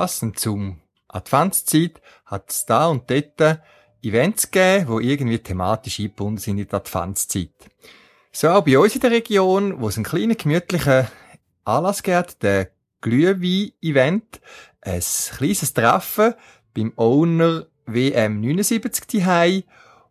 Passend 0.03 0.37
zum 0.37 0.81
Adventszeit 1.07 2.03
hat 2.27 2.51
es 2.51 2.67
da 2.67 2.89
und 2.89 3.09
dort 3.09 3.61
Events 4.03 4.51
gegeben, 4.51 4.99
die 4.99 5.11
irgendwie 5.13 5.39
thematisch 5.39 6.01
eingebunden 6.01 6.39
sind 6.39 6.59
in 6.59 6.67
die 6.67 6.75
Adventszeit. 6.75 7.53
So 8.33 8.49
auch 8.49 8.65
bei 8.65 8.77
uns 8.81 8.97
in 8.97 9.01
der 9.01 9.13
Region, 9.13 9.81
wo 9.81 9.87
es 9.87 9.97
einen 9.97 10.05
kleinen 10.05 10.37
gemütlichen 10.37 11.07
Anlass 11.65 12.03
gibt, 12.03 12.43
der 12.43 12.73
Glühwein-Event, 13.01 14.41
ein 14.81 15.03
kleines 15.37 15.73
Treffen 15.73 16.35
beim 16.75 16.93
Owner 16.97 17.67
WM79 17.87 19.07
die 19.07 19.65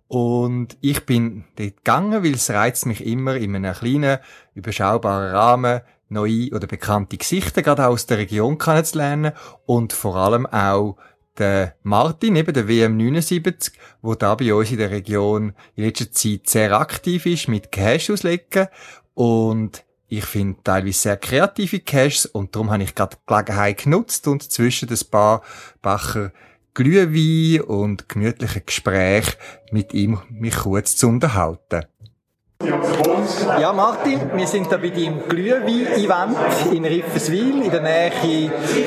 und 0.07 0.77
ich 0.79 1.05
bin 1.05 1.43
dort 1.57 1.75
gegangen, 1.75 2.23
weil 2.23 2.35
es 2.35 2.49
reizt 2.49 2.85
mich 2.85 3.05
immer 3.05 3.35
in 3.35 3.57
einem 3.57 3.73
kleinen, 3.73 4.19
überschaubaren 4.53 5.35
Rahmen 5.35 5.81
neue 6.11 6.51
oder 6.53 6.67
bekannte 6.67 7.17
Gesichter 7.17 7.61
gerade 7.61 7.87
aus 7.87 8.05
der 8.05 8.17
Region 8.19 8.57
kennenzulernen 8.57 9.33
und 9.65 9.93
vor 9.93 10.15
allem 10.15 10.45
auch 10.45 10.97
der 11.37 11.75
Martin, 11.83 12.35
eben 12.35 12.53
der 12.53 12.67
WM79, 12.67 13.71
wo 14.01 14.15
da 14.15 14.35
bei 14.35 14.53
uns 14.53 14.71
in 14.71 14.77
der 14.77 14.91
Region 14.91 15.53
in 15.75 15.85
letzter 15.85 16.11
Zeit 16.11 16.47
sehr 16.47 16.73
aktiv 16.79 17.25
ist 17.25 17.47
mit 17.47 17.71
Cash 17.71 18.09
auslegen 18.09 18.67
und 19.13 19.83
ich 20.07 20.25
finde 20.25 20.59
teilweise 20.61 20.99
sehr 20.99 21.17
kreative 21.17 21.79
Caches 21.79 22.25
und 22.25 22.53
darum 22.53 22.69
habe 22.69 22.83
ich 22.83 22.93
gerade 22.95 23.15
die 23.15 23.25
Gelegenheit 23.25 23.83
genutzt 23.83 24.27
und 24.27 24.43
zwischen 24.43 24.89
ein 24.89 24.99
paar 25.09 25.41
Bacher 25.81 26.33
Glühwein 26.73 27.61
und 27.61 28.09
gemütlichen 28.09 28.63
Gespräch 28.65 29.37
mit 29.71 29.93
ihm 29.93 30.19
mich 30.29 30.55
kurz 30.55 30.97
zu 30.97 31.07
unterhalten. 31.07 31.85
Ja, 33.59 33.73
Martin, 33.73 34.19
wir 34.35 34.47
sind 34.47 34.71
da 34.71 34.77
bei 34.77 34.89
deinem 34.89 35.27
Glühwein-Event 35.27 36.37
in 36.71 36.85
Riffeswil, 36.85 37.63
in 37.63 37.71
der 37.71 37.81
Nähe 37.81 38.11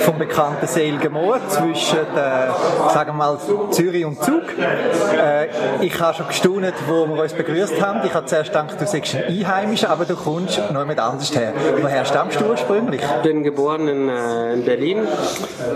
vom 0.01 0.19
bekannten 0.19 0.67
Selgemoor, 0.67 1.41
zwischen, 1.49 1.99
äh, 1.99 2.93
sagen 2.93 3.11
wir 3.11 3.13
mal, 3.13 3.39
Zürich 3.71 4.05
und 4.05 4.23
Zug. 4.23 4.43
Äh, 4.59 5.49
ich 5.81 5.99
habe 6.01 6.15
schon 6.15 6.29
gestaunt, 6.29 6.75
wo 6.87 7.07
wir 7.07 7.23
uns 7.23 7.33
begrüßt 7.33 7.81
haben. 7.81 8.03
Ich 8.05 8.15
habe 8.15 8.27
zuerst 8.27 8.53
gedacht, 8.53 8.81
du 8.81 8.87
seist 8.87 9.15
ein 9.15 9.25
Einheimischer, 9.25 9.91
aber 9.91 10.05
du 10.05 10.15
kommst 10.15 10.61
noch 10.73 10.87
mit 10.87 10.99
anders 10.99 11.35
her. 11.35 11.53
Woher 11.81 12.05
stammst 12.05 12.41
du 12.41 12.47
ursprünglich? 12.47 13.03
Ich 13.03 13.23
bin 13.23 13.43
geboren 13.43 13.89
in, 13.89 14.09
äh, 14.09 14.55
in 14.55 14.65
Berlin 14.65 14.99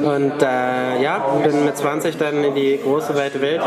und 0.02 0.42
äh, 0.42 1.02
ja, 1.02 1.18
bin 1.42 1.64
mit 1.64 1.76
20 1.76 2.16
dann 2.16 2.44
in 2.44 2.54
die 2.54 2.78
große 2.82 3.14
weite 3.16 3.40
Welt, 3.40 3.60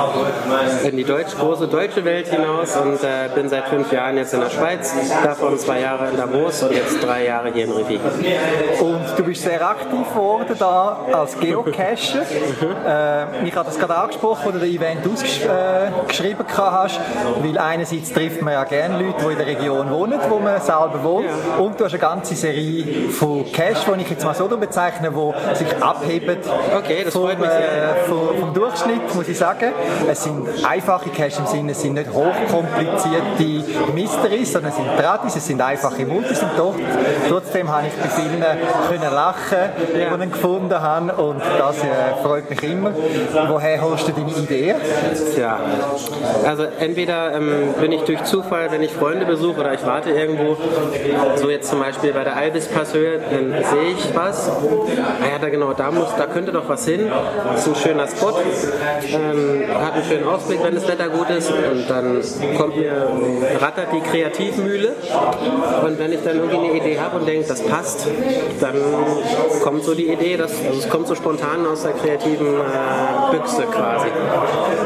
in 0.83 0.95
die 0.95 1.03
deutsch, 1.03 1.35
große 1.37 1.67
deutsche 1.67 2.05
Welt 2.05 2.27
hinaus 2.27 2.77
und 2.77 3.03
äh, 3.03 3.29
bin 3.33 3.49
seit 3.49 3.67
fünf 3.67 3.91
Jahren 3.91 4.20
jetzt 4.21 4.33
in 4.33 4.39
der 4.39 4.49
Schweiz, 4.49 4.93
davon 5.23 5.57
zwei 5.57 5.81
Jahre 5.81 6.09
in 6.09 6.17
Davos 6.17 6.63
und 6.63 6.71
jetzt 6.71 7.03
drei 7.03 7.25
Jahre 7.25 7.51
hier 7.51 7.65
in 7.65 7.71
Rivi. 7.71 7.99
Und 8.79 9.17
du 9.17 9.23
bist 9.23 9.41
sehr 9.41 9.67
aktiv 9.67 10.07
geworden 10.13 10.55
da 10.57 10.99
als 11.11 11.37
Geocacher. 11.39 12.21
Mhm. 12.21 12.85
Äh, 12.85 13.47
ich 13.47 13.55
habe 13.55 13.65
das 13.65 13.77
gerade 13.77 13.95
angesprochen, 13.95 14.41
wo 14.45 14.51
du 14.51 14.59
das 14.59 14.67
Event 14.67 15.07
ausgeschrieben 15.11 16.45
äh, 16.45 16.53
hast, 16.53 16.99
weil 17.41 17.57
einerseits 17.57 18.13
trifft 18.13 18.41
man 18.41 18.53
ja 18.53 18.63
gerne 18.63 19.03
Leute, 19.03 19.25
die 19.25 19.31
in 19.31 19.37
der 19.37 19.47
Region 19.47 19.89
wohnen, 19.89 20.19
wo 20.29 20.39
man 20.39 20.61
selber 20.61 20.99
wohnt, 21.03 21.25
ja. 21.25 21.63
und 21.63 21.79
du 21.79 21.85
hast 21.85 21.93
eine 21.93 21.99
ganze 21.99 22.35
Serie 22.35 23.09
von 23.09 23.51
Caches, 23.51 23.85
die 23.85 24.01
ich 24.01 24.09
jetzt 24.09 24.25
mal 24.25 24.35
so 24.35 24.47
bezeichne, 24.47 25.11
die 25.11 25.57
sich 25.57 25.83
abheben 25.83 26.37
okay, 26.77 27.05
vom, 27.09 27.29
äh, 27.29 27.35
vom, 28.07 28.39
vom, 28.39 28.53
Durchschnitt, 28.53 29.15
muss 29.15 29.27
ich 29.27 29.37
sagen. 29.37 29.71
Es 30.09 30.23
sind 30.23 30.47
einfache 30.65 31.09
Caches 31.09 31.39
im 31.39 31.45
Sinne, 31.47 31.71
es 31.71 31.81
sind 31.81 31.93
nicht 31.93 32.11
hochkomplizierte 32.11 33.63
Mysteries, 34.11 34.53
sondern 34.53 34.71
es 34.71 34.77
sind 34.77 34.97
Tradis, 34.97 35.35
es 35.35 35.47
sind 35.47 35.61
einfache 35.61 36.05
Multis 36.05 36.41
und 36.41 36.51
dort, 36.57 36.75
trotzdem 37.29 37.69
habe 37.69 37.87
ich 37.87 37.93
bei 37.93 38.09
vielen 38.09 38.43
können 38.89 39.13
lachen, 39.13 39.57
ja. 39.97 40.17
die 40.17 40.23
ich 40.23 40.31
gefunden 40.31 40.79
habe. 40.79 41.13
Und 41.13 41.41
das 41.57 41.77
äh, 41.77 42.23
freut 42.23 42.49
mich 42.49 42.63
immer. 42.63 42.91
Woher 43.47 43.81
holst 43.81 44.07
du 44.07 44.11
deine 44.11 44.31
Ideen? 44.31 44.75
Ja, 45.37 45.59
also 46.45 46.63
entweder 46.79 47.35
ähm, 47.35 47.73
bin 47.79 47.91
ich 47.91 48.01
durch 48.01 48.23
Zufall, 48.23 48.71
wenn 48.71 48.81
ich 48.83 48.91
Freunde 48.91 49.25
besuche 49.25 49.59
oder 49.59 49.73
ich 49.73 49.85
warte 49.85 50.11
irgendwo, 50.11 50.57
so 51.35 51.49
jetzt 51.49 51.69
zum 51.69 51.79
Beispiel 51.79 52.13
bei 52.13 52.23
der 52.23 52.35
Albis 52.35 52.67
Passhöhe, 52.67 53.19
dann 53.19 53.63
sehe 53.63 53.91
ich 53.91 54.15
was, 54.15 54.49
ah 54.49 54.53
ja, 55.31 55.39
da 55.39 55.49
genau, 55.49 55.73
da 55.73 55.91
muss, 55.91 56.09
da 56.17 56.25
könnte 56.27 56.51
doch 56.51 56.67
was 56.67 56.85
hin, 56.85 57.09
das 57.51 57.67
ist 57.67 57.67
ein 57.67 57.75
schöner 57.75 58.07
Spot, 58.07 58.33
ähm, 59.13 59.63
hat 59.73 59.93
einen 59.93 60.03
schönen 60.03 60.27
Ausblick, 60.27 60.59
wenn 60.63 60.75
das 60.75 60.87
Wetter 60.87 61.09
gut 61.09 61.29
ist. 61.29 61.51
Und 61.51 61.89
dann 61.89 62.21
kommt 62.57 62.77
mir, 62.77 63.07
rattert 63.59 63.87
die 63.93 64.00
Kreativmühle 64.03 64.95
und 65.85 65.99
wenn 65.99 66.11
ich 66.11 66.19
dann 66.23 66.37
irgendwie 66.37 66.57
eine 66.57 66.77
Idee 66.77 66.99
habe 66.99 67.17
und 67.17 67.27
denke, 67.27 67.47
das 67.47 67.61
passt, 67.61 68.07
dann 68.59 68.75
kommt 69.63 69.83
so 69.83 69.93
die 69.93 70.11
Idee, 70.11 70.37
dass, 70.37 70.51
also 70.65 70.79
es 70.79 70.89
kommt 70.89 71.07
so 71.07 71.15
spontan 71.15 71.65
aus 71.65 71.83
der 71.83 71.93
kreativen 71.93 72.47
äh, 72.47 73.31
Büchse 73.31 73.63
quasi. 73.63 74.07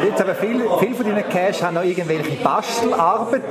Jetzt 0.05 0.21
aber 0.21 0.35
viel, 0.35 0.61
viel 0.79 0.95
von 0.95 1.05
deinen 1.05 1.27
Cash 1.29 1.61
haben 1.61 1.75
noch 1.75 1.83
irgendwelche 1.83 2.35
Bastelarbeiten. 2.43 3.45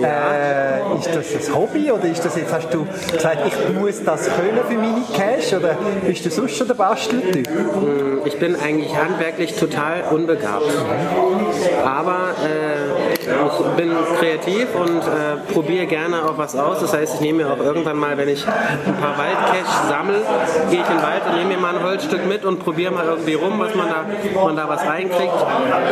Ja. 0.00 0.08
Äh, 0.08 0.98
ist 0.98 1.14
das 1.14 1.48
ein 1.48 1.54
Hobby 1.54 1.90
oder 1.90 2.04
ist 2.04 2.24
das 2.24 2.36
jetzt, 2.36 2.52
hast 2.52 2.72
du 2.72 2.86
gesagt, 3.12 3.38
ich 3.46 3.78
muss 3.78 4.02
das 4.04 4.24
können 4.24 4.60
für 4.68 4.74
meine 4.74 5.02
Cash 5.14 5.52
oder 5.52 5.76
bist 6.06 6.24
du 6.26 6.30
sonst 6.30 6.56
schon 6.56 6.66
der 6.66 6.74
Basteltyp? 6.74 7.48
Hm, 7.48 8.22
ich 8.24 8.38
bin 8.38 8.56
eigentlich 8.56 8.94
handwerklich 8.96 9.54
total 9.54 10.04
unbegabt. 10.10 10.64
Aber 11.84 12.34
äh, 12.44 12.97
Ich 13.28 13.66
bin 13.76 13.92
kreativ 14.18 14.74
und 14.74 14.98
äh, 14.98 15.52
probiere 15.52 15.86
gerne 15.86 16.24
auch 16.24 16.38
was 16.38 16.56
aus. 16.56 16.80
Das 16.80 16.92
heißt, 16.92 17.16
ich 17.16 17.20
nehme 17.20 17.44
mir 17.44 17.52
auch 17.52 17.58
irgendwann 17.58 17.96
mal, 17.96 18.16
wenn 18.16 18.28
ich 18.28 18.46
ein 18.46 18.96
paar 19.00 19.16
Waldcash 19.18 19.72
sammle, 19.88 20.20
gehe 20.70 20.80
ich 20.80 20.88
in 20.88 20.96
den 20.96 21.02
Wald 21.02 21.22
und 21.28 21.36
nehme 21.36 21.54
mir 21.54 21.58
mal 21.58 21.76
ein 21.76 21.82
Holzstück 21.82 22.26
mit 22.26 22.44
und 22.44 22.58
probiere 22.58 22.92
mal 22.92 23.04
irgendwie 23.04 23.34
rum, 23.34 23.58
was 23.58 23.74
man 23.74 23.88
da, 23.88 24.40
man 24.40 24.56
da 24.56 24.68
was 24.68 24.84
reinkriegt. 24.86 25.32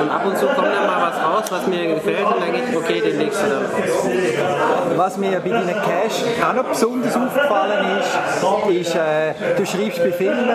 Und 0.03 0.11
ab 0.11 0.27
und 0.27 0.39
zu 0.39 0.47
kommt 0.47 0.69
dann 0.69 0.87
mal 0.87 1.11
was 1.11 1.17
raus, 1.23 1.45
was 1.51 1.67
mir 1.67 1.95
gefällt 1.95 2.27
und 2.27 2.41
dann 2.41 2.53
geht 2.53 2.77
okay, 2.77 3.01
den 3.01 3.19
legst 3.19 3.43
du 3.43 3.49
dann 3.49 3.65
raus. 3.65 4.97
Was 4.97 5.17
mir 5.19 5.41
bei 5.41 5.51
deinen 5.51 5.69
Cash 5.69 6.25
auch 6.49 6.55
noch 6.55 6.65
besonders 6.65 7.17
aufgefallen 7.17 7.99
ist, 8.01 8.81
ist, 8.81 8.95
äh, 8.95 9.35
du 9.57 9.67
schreibst 9.67 10.03
bei 10.03 10.13
Filmen, 10.13 10.49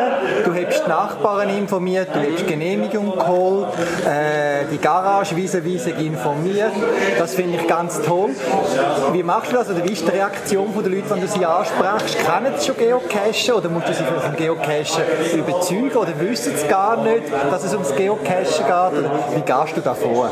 du 0.43 0.53
hast 0.53 0.83
die 0.85 0.89
Nachbarn 0.89 1.49
informiert, 1.49 2.09
du 2.13 2.19
hast 2.19 2.47
Genehmigung 2.47 3.13
geholt, 3.13 3.67
äh, 4.05 4.65
die 4.71 4.77
Garage 4.77 5.35
vis-à-vis 5.35 5.87
informiert. 5.87 6.70
Das 7.17 7.35
finde 7.35 7.57
ich 7.57 7.67
ganz 7.67 8.01
toll. 8.01 8.31
Wie 9.13 9.23
machst 9.23 9.51
du 9.51 9.55
das 9.55 9.69
oder 9.69 9.83
wie 9.83 9.93
ist 9.93 10.05
die 10.07 10.11
Reaktion 10.11 10.67
der 10.73 10.91
Leute, 10.91 11.09
wenn 11.09 11.21
du 11.21 11.27
sie 11.27 11.45
ansprichst? 11.45 12.17
Kennen 12.19 12.53
sie 12.57 12.67
schon 12.67 12.77
Geocachen 12.77 13.53
oder 13.55 13.69
musst 13.69 13.89
du 13.89 13.93
sie 13.93 14.03
vom 14.03 14.35
Geocachen 14.35 15.03
überzeugen 15.33 15.95
oder 15.95 16.19
wissen 16.19 16.53
sie 16.55 16.67
gar 16.67 16.97
nicht, 17.03 17.23
dass 17.49 17.63
es 17.63 17.73
ums 17.73 17.95
Geocachen 17.95 18.43
geht? 18.45 19.11
Wie 19.35 19.41
gehst 19.41 19.77
du 19.77 19.81
da 19.81 19.93
vor? 19.93 20.31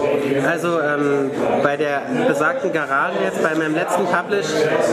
Also 0.50 0.80
ähm, 0.80 1.32
bei 1.64 1.78
der 1.78 2.02
besagten 2.28 2.72
Garage 2.74 3.16
jetzt, 3.24 3.42
bei 3.44 3.56
meinem 3.56 3.76
letzten 3.76 4.06
Publish, 4.06 4.48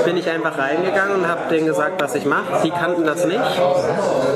bin 0.04 0.16
ich 0.16 0.28
einfach 0.28 0.58
reingegangen 0.58 1.16
und 1.16 1.28
habe 1.28 1.40
denen 1.50 1.66
gesagt, 1.66 2.00
was 2.02 2.14
ich 2.14 2.25
mache. 2.25 2.62
Die 2.64 2.70
kannten 2.70 3.04
das 3.04 3.25
nicht. 3.25 3.40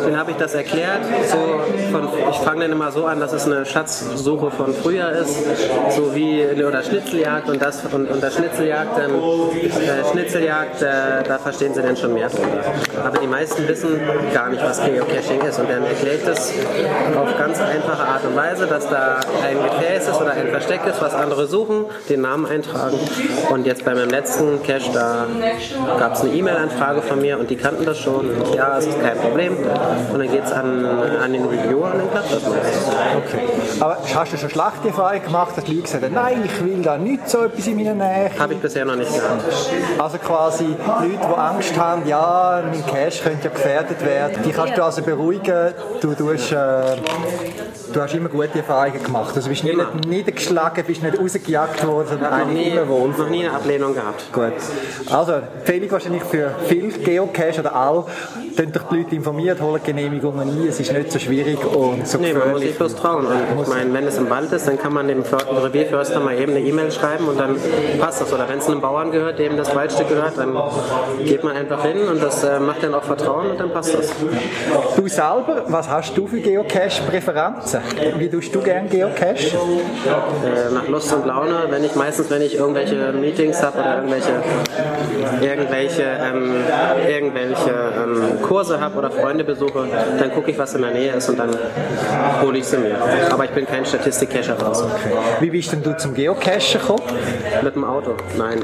Denen 0.06 0.18
habe 0.18 0.30
ich 0.30 0.36
das 0.36 0.54
erklärt. 0.54 1.00
So 1.30 1.60
von, 1.92 2.08
ich 2.30 2.36
fange 2.38 2.62
dann 2.62 2.72
immer 2.72 2.92
so 2.92 3.06
an, 3.06 3.20
dass 3.20 3.32
es 3.32 3.46
eine 3.46 3.66
Schatzsuche 3.66 4.50
von 4.50 4.74
früher 4.74 5.10
ist, 5.10 5.36
so 5.96 6.14
wie 6.14 6.44
oder 6.62 6.82
Schnitzeljagd 6.90 7.48
und 7.48 7.62
das 7.62 7.82
und, 7.84 8.22
das 8.22 8.34
Schnitzeljagd, 8.34 8.98
ähm, 8.98 9.14
äh, 9.14 10.10
Schnitzeljagd, 10.10 10.82
äh, 10.82 10.86
da 11.26 11.38
verstehen 11.38 11.72
sie 11.72 11.82
dann 11.82 11.96
schon 11.96 12.14
mehr 12.14 12.28
drunter. 12.28 12.64
Aber 13.04 13.18
die 13.18 13.26
meisten 13.26 13.66
wissen 13.68 14.00
gar 14.34 14.50
nicht, 14.50 14.62
was 14.62 14.84
Geocaching 14.84 15.40
ist 15.48 15.58
und 15.58 15.70
dann 15.70 15.84
erkläre 15.84 16.16
ich 16.16 16.24
das 16.24 16.52
auf 17.16 17.38
ganz 17.38 17.60
einfache 17.60 18.02
Art 18.02 18.24
und 18.24 18.36
Weise, 18.36 18.66
dass 18.66 18.88
da 18.88 19.20
ein 19.44 19.56
Gefäß 19.62 20.08
ist 20.08 20.20
oder 20.20 20.32
ein 20.32 20.48
Versteck 20.48 20.80
ist, 20.86 21.00
was 21.00 21.14
andere 21.14 21.46
suchen, 21.46 21.86
den 22.08 22.22
Namen 22.22 22.46
eintragen 22.46 22.98
und 23.50 23.66
jetzt 23.66 23.84
bei 23.84 23.94
meinem 23.94 24.10
letzten 24.10 24.62
Cache, 24.62 24.90
da 24.92 25.26
gab 25.98 26.14
es 26.14 26.20
eine 26.22 26.32
E-Mail-Anfrage 26.32 27.02
von 27.02 27.20
mir 27.20 27.38
und 27.38 27.50
die 27.50 27.56
kannten 27.56 27.84
das 27.84 27.98
schon. 27.98 28.30
Und 28.30 28.54
ja, 28.54 28.78
es 28.78 28.86
ist 28.86 29.00
kein 29.00 29.16
Problem. 29.16 29.56
Und 30.12 30.18
dann 30.18 30.30
geht 30.30 30.44
es 30.44 30.52
an, 30.52 30.84
an 30.84 31.32
den 31.32 31.44
Reviewer 31.44 31.92
und 31.92 31.98
dann 31.98 32.10
klappt. 32.10 32.32
Okay. 32.32 33.40
Aber 33.80 33.96
hast 34.14 34.32
du 34.32 34.36
schon 34.36 34.50
schlechte 34.50 34.88
Erfahrungen 34.88 35.22
gemacht, 35.24 35.56
dass 35.56 35.64
die 35.64 35.74
Leute 35.74 35.88
sagen, 35.88 36.12
nein, 36.12 36.42
ich 36.44 36.64
will 36.64 36.82
da 36.82 36.98
nicht 36.98 37.28
so 37.28 37.44
etwas 37.44 37.66
in 37.66 37.76
meiner 37.76 37.94
Nähe? 37.94 38.30
Habe 38.38 38.54
ich 38.54 38.60
bisher 38.60 38.84
noch 38.84 38.96
nicht 38.96 39.12
gehabt. 39.12 39.42
Also 39.98 40.18
quasi 40.18 40.64
Leute, 40.64 41.18
die 41.18 41.34
Angst 41.38 41.78
haben, 41.78 42.06
ja, 42.06 42.62
mein 42.70 42.84
Cash 42.86 43.22
könnte 43.22 43.44
ja 43.48 43.50
gefährdet 43.50 44.04
werden, 44.04 44.42
die 44.44 44.50
kannst 44.52 44.76
du 44.76 44.84
also 44.84 45.02
beruhigen. 45.02 45.72
Du, 46.00 46.14
tust, 46.14 46.52
äh, 46.52 46.56
du 47.92 48.00
hast 48.00 48.14
immer 48.14 48.28
gute 48.28 48.58
Erfahrungen 48.58 49.02
gemacht. 49.02 49.32
Also 49.34 49.48
bist 49.48 49.64
Immer. 49.64 49.90
nicht 49.94 50.06
niedergeschlagen, 50.08 50.84
bist 50.84 51.02
nicht 51.02 51.18
rausgejagt 51.18 51.86
worden, 51.86 52.08
sondern 52.10 52.32
eigentlich 52.32 52.72
immer 52.72 52.88
wohl. 52.88 53.08
noch 53.10 53.28
nie 53.28 53.46
eine 53.46 53.54
Ablehnung 53.56 53.94
gehabt. 53.94 54.32
Gut. 54.32 54.52
Also, 55.10 55.32
Empfehlung 55.32 55.90
wahrscheinlich 55.90 56.22
für 56.24 56.50
viel 56.68 56.90
Geocache 56.92 57.60
oder 57.60 57.74
all, 57.74 58.04
dann 58.56 58.72
doch 58.72 58.88
die 58.90 58.96
Leute 58.98 59.14
informiert, 59.14 59.60
holen 59.60 59.80
Genehmigungen 59.84 60.40
ein, 60.48 60.68
es 60.68 60.80
ist 60.80 60.92
nicht 60.92 61.12
so 61.12 61.18
schwierig 61.18 61.58
und 61.64 62.06
so 62.06 62.18
Nee, 62.18 62.32
man 62.32 62.50
muss 62.50 62.60
gefährlich. 62.60 62.68
sich 62.68 62.78
bloß 62.78 62.96
trauen. 62.96 63.26
Und 63.26 63.68
meine, 63.70 63.92
wenn 63.94 64.06
es 64.06 64.18
im 64.18 64.28
Wald 64.28 64.52
ist, 64.52 64.66
dann 64.68 64.78
kann 64.78 64.92
man 64.92 65.08
dem 65.08 65.22
För- 65.24 65.46
Revierförster 65.64 66.20
mal 66.20 66.34
eben 66.38 66.52
eine 66.54 66.60
E-Mail 66.60 66.90
schreiben 66.90 67.26
und 67.28 67.38
dann 67.40 67.56
passt 68.00 68.20
das. 68.20 68.32
Oder 68.32 68.48
wenn 68.48 68.58
es 68.58 68.66
einem 68.66 68.80
Bauern 68.80 69.10
gehört, 69.12 69.38
dem 69.38 69.56
das 69.56 69.74
Waldstück 69.74 70.08
gehört, 70.08 70.36
dann 70.36 70.54
geht 71.24 71.42
man 71.44 71.56
einfach 71.56 71.82
hin 71.84 72.06
und 72.08 72.22
das 72.22 72.42
äh, 72.44 72.58
macht 72.60 72.82
dann 72.82 72.94
auch 72.94 73.04
Vertrauen 73.04 73.50
und 73.52 73.60
dann 73.60 73.70
passt 73.72 73.94
das. 73.96 74.10
Du 74.96 75.08
selber, 75.08 75.64
was 75.68 75.88
hast 75.88 76.16
du 76.16 76.26
für 76.26 76.40
Geocache-Präferenzen? 76.40 77.80
Wie 78.18 78.28
tust 78.28 78.54
du 78.54 78.60
gern 78.60 78.88
Geocache? 78.88 79.34
Äh, 79.34 80.74
nach 80.74 80.88
Lust 80.88 81.12
und 81.14 81.24
Laune, 81.26 81.54
wenn 81.70 81.84
ich 81.84 81.94
meistens, 81.94 82.28
wenn 82.30 82.42
ich 82.42 82.56
irgendwelche 82.56 83.12
Meetings 83.12 83.62
habe 83.62 83.78
oder 83.78 83.96
irgendwelche, 83.96 84.32
irgendwelche, 85.40 86.02
ähm, 86.02 86.52
irgendwelche 87.08 87.70
ähm, 87.70 88.42
Kurse 88.42 88.80
habe 88.80 88.98
oder 88.98 89.10
Freunde 89.10 89.44
besuche, 89.44 89.86
dann 90.18 90.32
gucke 90.32 90.50
ich, 90.50 90.58
was 90.58 90.74
in 90.74 90.82
der 90.82 90.90
Nähe 90.90 91.12
ist 91.12 91.28
und 91.28 91.38
dann 91.38 91.50
hole 92.42 92.58
ich 92.58 92.66
sie 92.66 92.78
mir. 92.78 92.96
Aber 93.30 93.44
ich 93.44 93.50
bin 93.50 93.59
kein 93.66 93.84
Statistik-Cacher 93.84 94.60
raus. 94.60 94.84
Wie 95.40 95.50
bist 95.50 95.72
denn 95.72 95.82
du 95.82 95.96
zum 95.96 96.14
Geocachen 96.14 96.80
gekommen? 96.80 97.02
Mit 97.62 97.74
dem 97.74 97.84
Auto? 97.84 98.14
Nein. 98.36 98.60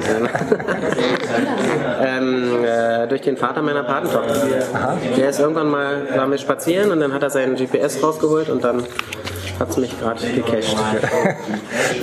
ähm, 2.03 2.65
äh, 2.65 3.07
durch 3.07 3.23
den 3.23 3.37
Vater 3.37 3.63
meiner 3.63 3.83
Patentochter. 3.85 4.35
Der 5.17 5.29
ist 5.29 5.41
irgendwann 5.41 5.71
mal, 5.71 6.07
wir 6.31 6.39
spazieren 6.39 6.91
und 6.91 7.01
dann 7.01 7.13
hat 7.13 7.23
er 7.23 7.31
seinen 7.31 7.57
GPS 7.57 8.03
rausgeholt 8.03 8.49
und 8.49 8.65
dann 8.65 8.83
hat 9.59 9.71
es 9.71 9.77
mich 9.77 9.99
gerade 9.99 10.21
gecached. 10.35 10.77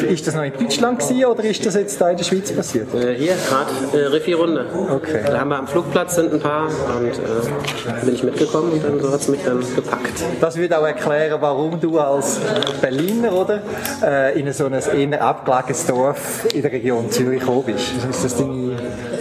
Ist 0.09 0.27
das 0.27 0.35
noch 0.35 0.43
in 0.43 0.53
Deutschland 0.53 0.99
gewesen, 0.99 1.25
oder 1.25 1.43
ist 1.43 1.65
das 1.65 1.75
jetzt 1.75 1.99
da 1.99 2.09
in 2.09 2.17
der 2.17 2.23
Schweiz 2.23 2.51
passiert? 2.51 2.93
Äh, 2.93 3.15
hier 3.15 3.35
gerade 3.47 3.97
äh, 3.97 4.07
Riffi-Runde. 4.07 4.65
Okay. 4.89 5.21
Da 5.25 5.39
haben 5.39 5.49
wir 5.49 5.57
am 5.57 5.67
Flugplatz 5.67 6.15
sind 6.15 6.33
ein 6.33 6.39
paar 6.39 6.67
und 6.67 7.07
äh, 7.07 8.05
bin 8.05 8.15
ich 8.15 8.23
mitgekommen 8.23 8.73
und 8.73 8.83
dann 8.83 8.99
so 8.99 9.11
hat 9.11 9.21
es 9.21 9.27
mich 9.27 9.41
dann 9.43 9.59
gepackt. 9.75 10.23
Das 10.41 10.57
würde 10.57 10.77
auch 10.77 10.85
erklären, 10.85 11.39
warum 11.41 11.79
du 11.79 11.99
als 11.99 12.39
Berliner 12.81 13.33
oder, 13.33 13.61
äh, 14.03 14.39
in 14.39 14.51
so 14.51 14.65
ein 14.65 14.73
eher 14.73 15.21
abgelegenes 15.21 15.85
Dorf 15.85 16.45
in 16.53 16.61
der 16.61 16.71
Region 16.71 17.09
Zürich 17.11 17.39
gekommen 17.39 17.63
bist. 17.65 17.91
Ist 18.09 18.23
das 18.23 18.37
deine 18.37 18.77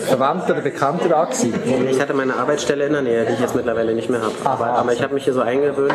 Verwandte 0.06 0.52
oder 0.52 0.62
Bekannte 0.62 1.08
da 1.08 1.24
gewesen? 1.24 1.54
Ich 1.88 2.00
hatte 2.00 2.14
meine 2.14 2.36
Arbeitsstelle 2.36 2.86
in 2.86 2.92
der 2.92 3.02
Nähe, 3.02 3.24
die 3.26 3.34
ich 3.34 3.40
jetzt 3.40 3.54
mittlerweile 3.54 3.94
nicht 3.94 4.10
mehr 4.10 4.22
habe. 4.22 4.34
Aber, 4.44 4.66
aber 4.66 4.92
ich 4.92 5.02
habe 5.02 5.14
mich 5.14 5.24
hier 5.24 5.32
so 5.32 5.40
eingewöhnt 5.40 5.94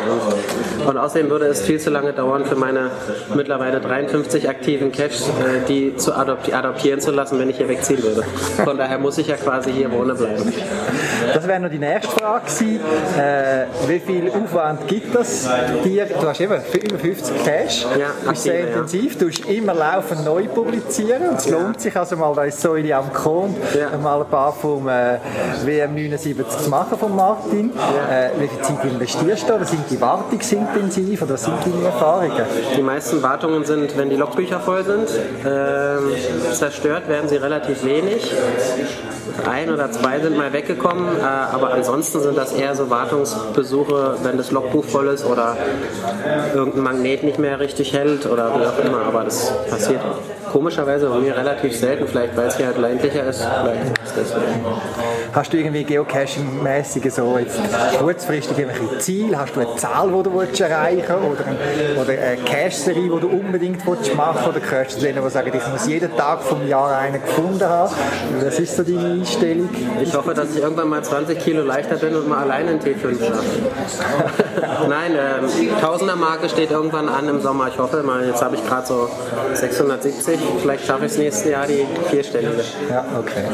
und, 0.78 0.86
und 0.86 0.96
außerdem 0.96 1.30
würde 1.30 1.46
es 1.46 1.62
viel 1.62 1.80
zu 1.80 1.90
lange 1.90 2.12
dauern 2.12 2.44
für 2.44 2.56
meine 2.56 2.90
mittlerweile 3.34 3.80
53 3.80 4.48
aktiven 4.48 4.92
Caches, 4.92 5.28
äh, 5.28 5.66
die 5.68 5.96
zu 5.96 6.14
adopti 6.14 6.52
adoptieren 6.52 7.00
zu 7.00 7.10
lassen, 7.10 7.38
wenn 7.38 7.50
ich 7.50 7.56
hier 7.56 7.68
wegziehen 7.68 8.02
würde. 8.02 8.22
Von 8.64 8.78
daher 8.78 8.98
muss 8.98 9.18
ich 9.18 9.28
ja 9.28 9.36
quasi 9.36 9.72
hier 9.72 9.90
wohnen 9.92 10.16
bleiben. 10.16 10.52
Das 11.34 11.46
wäre 11.46 11.60
noch 11.60 11.70
die 11.70 11.78
nächste 11.78 12.08
Frage 12.12 12.44
gewesen. 12.46 12.80
Äh, 13.18 13.66
wie 13.86 14.00
viel 14.00 14.30
Aufwand 14.30 14.86
gibt 14.88 15.14
das 15.14 15.48
dir? 15.84 16.06
Du 16.06 16.26
hast 16.26 16.40
eben 16.40 16.54
über 16.54 16.98
50 16.98 17.44
Cash. 17.44 17.86
Ja, 17.98 18.08
bist 18.28 18.42
sehr 18.42 18.60
ja. 18.60 18.66
intensiv. 18.68 19.18
Du 19.18 19.26
musst 19.26 19.44
immer 19.46 19.74
laufend 19.74 20.24
neu 20.24 20.44
publizieren. 20.46 21.28
Und 21.30 21.38
es 21.38 21.48
lohnt 21.48 21.80
sich 21.80 21.96
also 21.96 22.16
mal, 22.16 22.34
da 22.34 22.44
ist 22.44 22.60
Säule 22.60 22.94
am 22.96 23.12
Kron, 23.12 23.54
Ja. 23.78 23.96
mal 23.98 24.20
ein 24.20 24.28
paar 24.28 24.52
vom 24.52 24.88
äh, 24.88 25.18
WM 25.64 25.94
79 25.94 26.48
zu 26.48 26.70
machen 26.70 26.98
von 26.98 27.14
Martin. 27.14 27.70
Äh, 28.10 28.30
wie 28.40 28.48
viel 28.48 28.62
Zeit 28.62 28.84
investierst 28.84 29.48
du? 29.48 29.54
Oder 29.54 29.64
sind 29.64 29.84
die 29.90 30.00
wartungsintensiv? 30.00 31.22
Oder 31.22 31.34
was 31.34 31.44
sind 31.44 31.56
deine 31.64 31.84
Erfahrungen? 31.86 32.42
Die 32.76 32.82
meisten 32.82 33.22
Wartungen 33.22 33.64
sind, 33.64 33.96
wenn 33.96 34.10
die 34.10 34.16
Logbücher 34.16 34.60
voll 34.60 34.84
sind, 34.84 35.08
ähm, 35.46 36.12
zerstört 36.52 37.08
werden 37.08 37.28
sie 37.28 37.36
relativ 37.36 37.84
wenig. 37.84 38.32
Ein 39.48 39.70
oder 39.70 39.90
zwei 39.90 40.20
sind 40.20 40.36
mal 40.36 40.52
weggekommen, 40.52 41.16
äh, 41.18 41.22
aber 41.22 41.72
ansonsten 41.72 42.20
sind 42.20 42.36
das 42.36 42.52
eher 42.52 42.74
so 42.74 42.90
Wartungsbesuche, 42.90 44.16
wenn 44.22 44.36
das 44.36 44.50
Logbuch 44.50 44.84
voll 44.84 45.08
ist 45.08 45.24
oder 45.24 45.56
irgendein 46.54 46.82
Magnet 46.82 47.22
nicht 47.22 47.38
mehr 47.38 47.60
richtig 47.60 47.92
hält 47.92 48.26
oder 48.26 48.54
wie 48.58 48.66
auch 48.66 48.78
immer. 48.84 49.02
Aber 49.06 49.24
das 49.24 49.52
passiert 49.68 50.00
komischerweise 50.52 51.08
bei 51.08 51.18
mir 51.18 51.36
relativ 51.36 51.76
selten, 51.76 52.06
vielleicht 52.06 52.36
weil 52.36 52.48
es 52.48 52.56
hier 52.56 52.66
halt 52.66 52.78
ländlicher 52.78 53.24
ist. 53.24 53.42
Vielleicht 53.42 53.98
ist 54.04 54.16
das. 54.16 54.34
Hast 55.32 55.52
du 55.52 55.58
irgendwie 55.58 55.84
Geocaching-mäßige 55.84 57.10
so 57.10 57.38
jetzt 57.38 57.60
kurzfristig 57.98 58.58
irgendwelche 58.58 58.98
Ziele? 58.98 59.38
Hast 59.38 59.54
du 59.54 59.60
eine 59.60 59.76
Zahl, 59.76 60.08
die 60.08 60.22
du 60.22 60.34
willst 60.34 60.60
erreichen 60.60 61.04
willst? 61.06 61.40
Oder, 61.40 61.46
ein, 61.46 61.98
oder 61.98 62.10
eine 62.10 62.36
Cache-Serie, 62.44 63.02
die 63.02 63.20
du 63.20 63.28
unbedingt 63.28 63.86
willst 63.86 64.14
machen 64.14 64.48
Oder 64.48 64.60
gehörst 64.60 64.92
du 64.92 65.00
zu 65.00 65.06
denen, 65.06 65.22
die 65.22 65.30
sagen, 65.30 65.52
ich 65.54 65.68
muss 65.68 65.86
jeden 65.86 66.16
Tag 66.16 66.42
vom 66.42 66.66
Jahr 66.66 66.96
einen 66.96 67.22
gefunden 67.22 67.62
haben? 67.62 67.94
Was 68.42 68.58
ist 68.58 68.76
so 68.76 68.82
deine 68.82 69.12
Einstellung? 69.12 69.68
Ich 70.02 70.14
hoffe, 70.14 70.32
dass 70.32 70.54
ich 70.54 70.62
irgendwann 70.62 70.88
mal 70.88 71.04
20 71.04 71.38
Kilo 71.38 71.62
leichter 71.62 71.96
bin 71.96 72.16
und 72.16 72.28
mal 72.28 72.38
alleine 72.38 72.70
einen 72.70 72.80
T5 72.80 73.18
schaffe. 73.18 74.88
Nein, 74.88 75.12
ähm, 75.12 75.80
Tausender-Marke 75.80 76.48
steht 76.48 76.70
irgendwann 76.70 77.08
an 77.08 77.28
im 77.28 77.40
Sommer. 77.40 77.68
Ich 77.68 77.78
hoffe 77.78 78.02
mal, 78.02 78.26
jetzt 78.26 78.42
habe 78.42 78.56
ich 78.56 78.66
gerade 78.66 78.86
so 78.86 79.10
670. 79.54 80.38
Vielleicht 80.62 80.86
schaffe 80.86 81.04
ich 81.04 81.12
es 81.12 81.18
nächstes 81.18 81.50
Jahr 81.50 81.66
die 81.66 81.86
vierstellige. 82.10 82.64
Ja, 82.90 83.04
okay. 83.18 83.44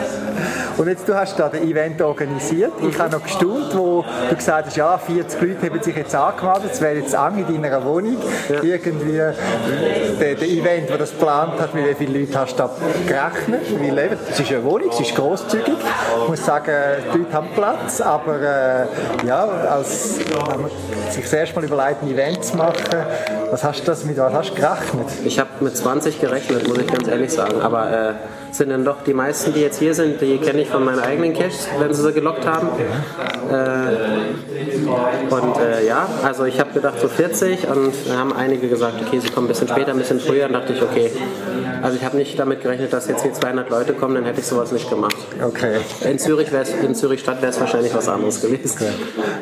Und 0.76 0.88
jetzt, 0.88 1.08
du 1.08 1.14
hast 1.14 1.38
da 1.38 1.48
das 1.48 1.60
Event 1.60 2.00
organisiert. 2.02 2.72
Ich 2.82 2.98
habe 2.98 3.12
noch 3.12 3.22
gestaunt, 3.22 3.74
wo 3.74 4.04
du 4.28 4.36
gesagt 4.36 4.66
hast, 4.66 4.76
ja, 4.76 4.98
40 4.98 5.40
Leute 5.40 5.70
haben 5.70 5.82
sich 5.82 5.96
jetzt 5.96 6.14
angemeldet, 6.14 6.70
es 6.72 6.80
wäre 6.80 6.96
jetzt 6.96 7.14
eng 7.14 7.44
in 7.48 7.62
deiner 7.62 7.84
Wohnung. 7.84 8.16
Irgendwie 8.62 9.12
der, 9.12 9.34
der 10.18 10.42
Event, 10.42 10.90
der 10.90 10.98
das 10.98 11.10
geplant 11.10 11.60
hat, 11.60 11.74
mit 11.74 11.88
wie 11.88 11.94
viele 11.94 12.20
Leute 12.20 12.38
hast 12.38 12.54
du 12.54 12.58
da 12.58 12.70
gerechnet? 13.06 13.80
Wie 13.80 13.90
lebt? 13.90 14.18
Es 14.30 14.40
ist 14.40 14.50
eine 14.50 14.64
Wohnung, 14.64 14.88
es 14.90 15.00
ist 15.00 15.14
grosszügig. 15.14 15.74
Ich 16.22 16.28
muss 16.28 16.44
sagen, 16.44 16.72
die 17.12 17.18
Leute 17.18 17.32
haben 17.32 17.48
Platz, 17.54 18.00
aber 18.00 18.40
äh, 18.40 19.26
ja, 19.26 19.44
als 19.44 20.18
wenn 20.50 20.62
man 20.62 20.70
sich 21.10 21.22
das 21.22 21.32
erste 21.32 21.56
Mal 21.56 21.64
überlegt, 21.64 22.02
ein 22.02 22.10
Event 22.10 22.44
zu 22.44 22.56
machen, 22.56 22.74
Was 23.50 23.62
hast 23.62 23.82
du 23.82 23.86
das, 23.86 24.04
mit 24.04 24.16
was 24.16 24.32
hast 24.32 24.50
du 24.50 24.54
gerechnet? 24.54 25.06
Ich 25.24 25.38
habe 25.38 25.50
mit 25.60 25.76
20 25.76 26.20
gerechnet, 26.20 26.66
muss 26.66 26.78
ich 26.78 26.86
ganz 26.86 27.06
ehrlich 27.06 27.32
sagen. 27.32 27.60
Aber 27.60 28.10
äh, 28.10 28.14
sind 28.54 28.70
dann 28.70 28.84
doch 28.84 29.02
die 29.04 29.14
meisten, 29.14 29.52
die 29.52 29.60
jetzt 29.60 29.78
hier 29.80 29.94
sind, 29.94 30.20
die 30.20 30.38
kenne 30.38 30.62
ich 30.62 30.68
von 30.68 30.84
meinen 30.84 31.00
eigenen 31.00 31.32
Caches, 31.34 31.68
wenn 31.78 31.92
sie 31.92 32.02
sie 32.02 32.12
gelockt 32.12 32.46
haben. 32.46 32.68
Äh, 33.50 35.32
und 35.34 35.56
äh, 35.58 35.86
ja, 35.86 36.06
also 36.22 36.44
ich 36.44 36.60
habe 36.60 36.70
gedacht 36.72 37.00
so 37.00 37.08
40 37.08 37.68
und 37.68 37.92
dann 38.08 38.18
haben 38.18 38.32
einige 38.32 38.68
gesagt, 38.68 38.94
okay, 39.04 39.18
sie 39.18 39.28
kommen 39.28 39.46
ein 39.46 39.48
bisschen 39.48 39.68
später, 39.68 39.90
ein 39.90 39.98
bisschen 39.98 40.20
früher. 40.20 40.42
Dann 40.44 40.52
dachte 40.52 40.72
ich, 40.72 40.82
okay, 40.82 41.10
also 41.82 41.96
ich 41.96 42.04
habe 42.04 42.16
nicht 42.16 42.38
damit 42.38 42.62
gerechnet, 42.62 42.92
dass 42.92 43.08
jetzt 43.08 43.22
hier 43.22 43.32
200 43.32 43.68
Leute 43.70 43.92
kommen, 43.92 44.14
dann 44.14 44.24
hätte 44.24 44.40
ich 44.40 44.46
sowas 44.46 44.72
nicht 44.72 44.88
gemacht. 44.88 45.16
Okay. 45.44 45.80
In 46.08 46.18
Zürich, 46.18 46.52
wär's, 46.52 46.70
in 46.70 46.94
Zürich 46.94 47.20
Stadt 47.20 47.42
wäre 47.42 47.50
es 47.50 47.60
wahrscheinlich 47.60 47.94
was 47.94 48.08
anderes 48.08 48.40
gewesen. 48.40 48.86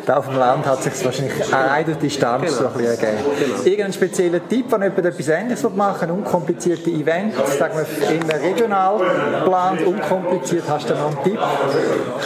Da 0.07 0.17
auf 0.17 0.29
dem 0.29 0.39
Land 0.39 0.67
hat 0.67 0.83
sich 0.83 1.05
wahrscheinlich 1.05 1.35
eine 1.55 1.95
Distanz 1.95 2.43
Genau. 2.43 2.55
so 2.55 2.67
ein 2.67 2.73
bisschen 2.73 2.91
ergeben. 2.91 3.25
Genau. 3.39 3.63
Irgendein 3.65 3.93
spezieller 3.93 4.49
Tipp, 4.49 4.67
wenn 4.71 4.83
jemand 4.83 5.05
etwas 5.07 5.29
Ähnliches 5.29 5.63
machen 5.75 6.09
will, 6.09 6.17
unkomplizierte 6.17 6.91
Events, 6.91 7.37
sagen 7.59 7.75
wir 7.77 8.11
immer 8.11 8.43
regional 8.43 9.02
geplant, 9.39 9.87
unkompliziert, 9.87 10.65
hast 10.69 10.89
du 10.89 10.95
noch 10.95 11.07
einen 11.07 11.25
Tipp? 11.25 11.39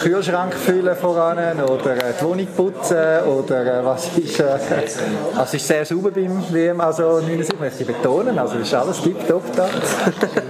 Kühlschrank 0.02 0.54
füllen 0.54 0.97
voran 0.97 1.38
oder 1.38 1.97
äh, 1.97 2.12
die 2.18 2.25
Wohnung 2.25 2.47
putzen 2.56 3.25
oder 3.26 3.80
äh, 3.80 3.85
was 3.85 4.16
ist, 4.18 4.40
äh, 4.40 4.45
also 4.45 5.42
es 5.42 5.54
ist 5.54 5.66
sehr 5.66 5.85
sauber 5.85 6.11
beim 6.11 6.42
WM, 6.50 6.80
also 6.80 7.21
79 7.21 7.59
möchte 7.59 7.83
ich 7.83 7.87
betonen, 7.87 8.38
also 8.38 8.59
ist 8.59 8.75
alles 8.75 9.02
tiptop 9.02 9.42
da. 9.54 9.68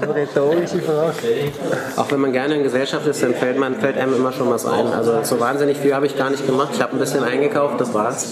Nur 0.04 0.14
rhetorische 0.14 0.80
Frage. 0.80 1.52
Auch 1.96 2.10
wenn 2.10 2.20
man 2.20 2.32
gerne 2.32 2.56
in 2.56 2.62
Gesellschaft 2.62 3.06
ist, 3.06 3.22
dann 3.22 3.34
fällt, 3.34 3.58
man, 3.58 3.76
fällt 3.76 3.98
einem 3.98 4.14
immer 4.14 4.32
schon 4.32 4.50
was 4.50 4.66
ein. 4.66 4.92
Also 4.92 5.22
so 5.22 5.40
wahnsinnig 5.40 5.78
viel 5.78 5.94
habe 5.94 6.06
ich 6.06 6.16
gar 6.16 6.30
nicht 6.30 6.46
gemacht. 6.46 6.70
Ich 6.74 6.82
habe 6.82 6.92
ein 6.92 6.98
bisschen 6.98 7.24
eingekauft, 7.24 7.80
das 7.80 7.92
war's. 7.94 8.30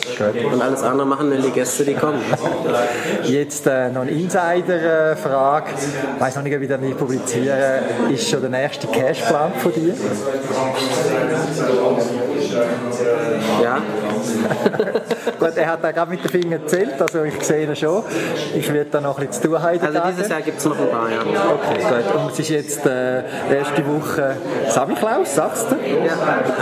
Und 0.52 0.62
alles 0.62 0.82
andere 0.82 1.06
machen 1.06 1.30
dann 1.30 1.42
die 1.42 1.50
Gäste, 1.50 1.84
die 1.84 1.94
kommen. 1.94 2.20
Jetzt 3.24 3.66
äh, 3.66 3.90
noch 3.90 4.02
eine 4.02 4.10
Insider-Frage. 4.10 5.70
Ich 6.16 6.20
weiß 6.20 6.36
noch 6.36 6.42
nicht, 6.42 6.56
ob 6.56 6.62
ich 6.62 6.68
die 6.68 6.94
publiziere. 6.94 7.82
Ist 8.10 8.28
schon 8.28 8.40
der 8.40 8.50
nächste 8.50 8.86
Cashplan 8.86 9.52
von 9.54 9.72
dir? 9.72 9.94
Ja, 13.62 13.78
Gut, 15.44 15.56
er 15.56 15.66
hat 15.66 15.84
da 15.84 15.92
gerade 15.92 16.10
mit 16.10 16.24
den 16.24 16.30
Fingern 16.30 16.62
gezählt, 16.62 17.00
also 17.00 17.22
ich 17.24 17.42
sehe 17.44 17.66
ihn 17.66 17.76
schon. 17.76 18.02
Ich 18.54 18.72
werde 18.72 18.90
da 18.90 19.00
noch 19.00 19.18
ein 19.18 19.26
bisschen 19.26 19.42
zu 19.42 19.48
tun 19.48 19.62
haben. 19.62 19.80
also 19.80 20.00
dieses. 20.10 20.28
Jahr 20.28 20.40
gibt 20.42 20.58
es 20.58 20.64
noch 20.64 20.78
ein 20.78 20.88
paar, 20.90 21.10
ja. 21.10 21.20
Okay, 21.20 21.82
gut. 21.82 22.14
Und 22.20 22.32
es 22.32 22.38
ist 22.38 22.48
jetzt 22.50 22.86
äh, 22.86 23.22
erste 23.54 23.86
Woche 23.86 24.36
Samichlaus, 24.68 25.34
sagst 25.34 25.66
du? 25.70 25.76
Ja, 25.76 26.12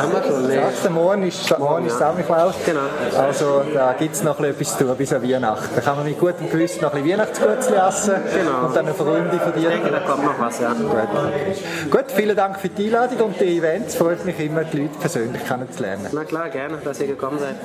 haben 0.03 0.13
wir 0.13 0.23
schon. 0.23 0.51
Sagst 0.51 0.85
du, 0.85 0.91
morgen 0.91 1.23
ist, 1.27 1.59
morgen 1.59 1.87
ist 1.87 1.99
Samichlaus. 1.99 2.55
Genau. 2.65 2.81
Also 3.19 3.63
da 3.73 3.93
gibt 3.99 4.15
es 4.15 4.23
noch 4.23 4.39
ein 4.41 4.53
bisschen 4.55 4.61
etwas 4.63 4.79
zu 4.79 4.85
tun 4.87 4.97
bis 4.97 5.13
an 5.13 5.23
Weihnachten. 5.23 5.69
Da 5.75 5.81
kann 5.81 5.97
man 5.97 6.05
mit 6.07 6.19
gutem 6.19 6.51
Gewissen 6.51 6.83
noch 6.83 6.93
ein 6.95 7.03
bisschen 7.03 7.19
Weihnachtsgutzli 7.21 7.77
essen 7.77 8.15
Genau. 8.35 8.67
und 8.67 8.77
dann 8.77 8.87
eine 8.87 8.97
Runde 8.97 9.39
von 9.39 9.53
dir. 9.53 9.69
Ich 9.71 9.75
denke, 9.75 9.91
da 9.91 10.01
kommt 10.01 10.25
noch 10.25 10.39
was, 10.41 10.61
ja. 10.61 10.73
Gut. 10.73 11.91
Gut, 11.91 12.05
vielen 12.15 12.37
Dank 12.37 12.59
für 12.59 12.69
die 12.69 12.87
Einladung 12.87 13.19
und 13.29 13.41
die 13.41 13.59
Events. 13.59 13.95
Freut 13.95 14.25
mich 14.25 14.39
immer, 14.41 14.65
die 14.65 14.83
Leute 14.83 14.99
persönlich 14.99 15.45
kennenzulernen. 15.47 16.07
Na 16.13 16.25
klar, 16.25 16.49
gerne, 16.49 16.79
dass 16.83 17.01
ihr 17.01 17.07
gekommen 17.09 17.39
seid. 17.39 17.57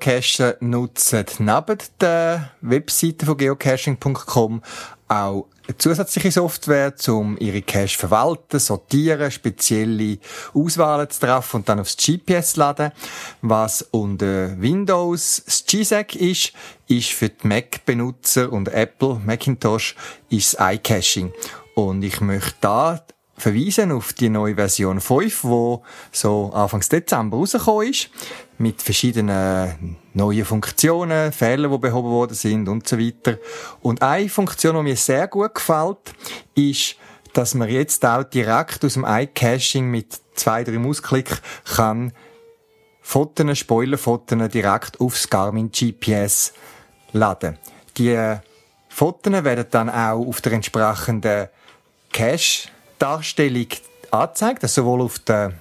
Viele 0.00 0.20
Geocacher 0.20 0.56
nutzen 0.60 1.26
neben 1.38 1.78
der 2.00 2.50
Webseite 2.60 3.26
von 3.26 3.36
geocaching.com 3.36 4.62
auch 5.08 5.46
zusätzliche 5.76 6.30
Software, 6.30 6.94
um 7.08 7.36
ihre 7.38 7.62
Cache 7.62 7.88
zu 7.88 7.98
verwalten, 7.98 8.58
sortieren, 8.58 9.30
spezielle 9.30 10.18
Auswahlen 10.54 11.10
zu 11.10 11.20
treffen 11.20 11.56
und 11.56 11.68
dann 11.68 11.80
aufs 11.80 11.96
GPS 11.96 12.52
zu 12.52 12.60
laden. 12.60 12.92
Was 13.42 13.82
unter 13.90 14.60
Windows 14.60 15.42
das 15.44 15.64
GSAC 15.66 16.14
ist, 16.14 16.52
ist 16.86 17.10
für 17.10 17.28
die 17.28 17.46
Mac-Benutzer 17.46 18.52
und 18.52 18.68
Apple 18.68 19.20
Macintosh 19.24 19.96
ist 20.28 20.54
das 20.54 20.74
iCaching. 20.74 21.32
Und 21.74 22.02
ich 22.02 22.20
möchte 22.20 22.54
da 22.60 23.04
verweisen 23.36 23.90
auf 23.90 24.12
die 24.12 24.28
neue 24.28 24.54
Version 24.54 25.00
5, 25.00 25.44
wo 25.44 25.82
so 26.12 26.50
Anfang 26.52 26.80
Dezember 26.80 27.38
rausgekommen 27.38 27.88
ist, 27.88 28.10
mit 28.60 28.82
verschiedenen 28.82 29.96
neuen 30.12 30.44
Funktionen, 30.44 31.32
Fehler, 31.32 31.70
die 31.70 31.78
behoben 31.78 32.10
worden 32.10 32.34
sind 32.34 32.68
und 32.68 32.86
so 32.86 32.98
weiter. 32.98 33.38
Und 33.80 34.02
eine 34.02 34.28
Funktion, 34.28 34.76
die 34.76 34.82
mir 34.82 34.96
sehr 34.96 35.28
gut 35.28 35.54
gefällt, 35.54 36.12
ist, 36.54 36.96
dass 37.32 37.54
man 37.54 37.70
jetzt 37.70 38.04
auch 38.04 38.24
direkt 38.24 38.84
aus 38.84 38.94
dem 38.94 39.06
iCaching 39.08 39.90
mit 39.90 40.20
zwei, 40.34 40.62
drei 40.62 40.78
Mausklick 40.78 41.40
kann 41.74 42.12
Fotos, 43.00 43.58
Spoilerfotos 43.58 44.48
direkt 44.50 45.00
aufs 45.00 45.28
Garmin 45.28 45.70
GPS 45.70 46.52
laden. 47.12 47.58
Die 47.96 48.36
Fotos 48.90 49.32
werden 49.32 49.66
dann 49.70 49.88
auch 49.88 50.26
auf 50.26 50.42
der 50.42 50.52
entsprechenden 50.52 51.48
Cache-Darstellung 52.12 53.68
angezeigt, 54.10 54.62
also 54.62 54.82
sowohl 54.82 55.00
auf 55.00 55.18
der 55.20 55.54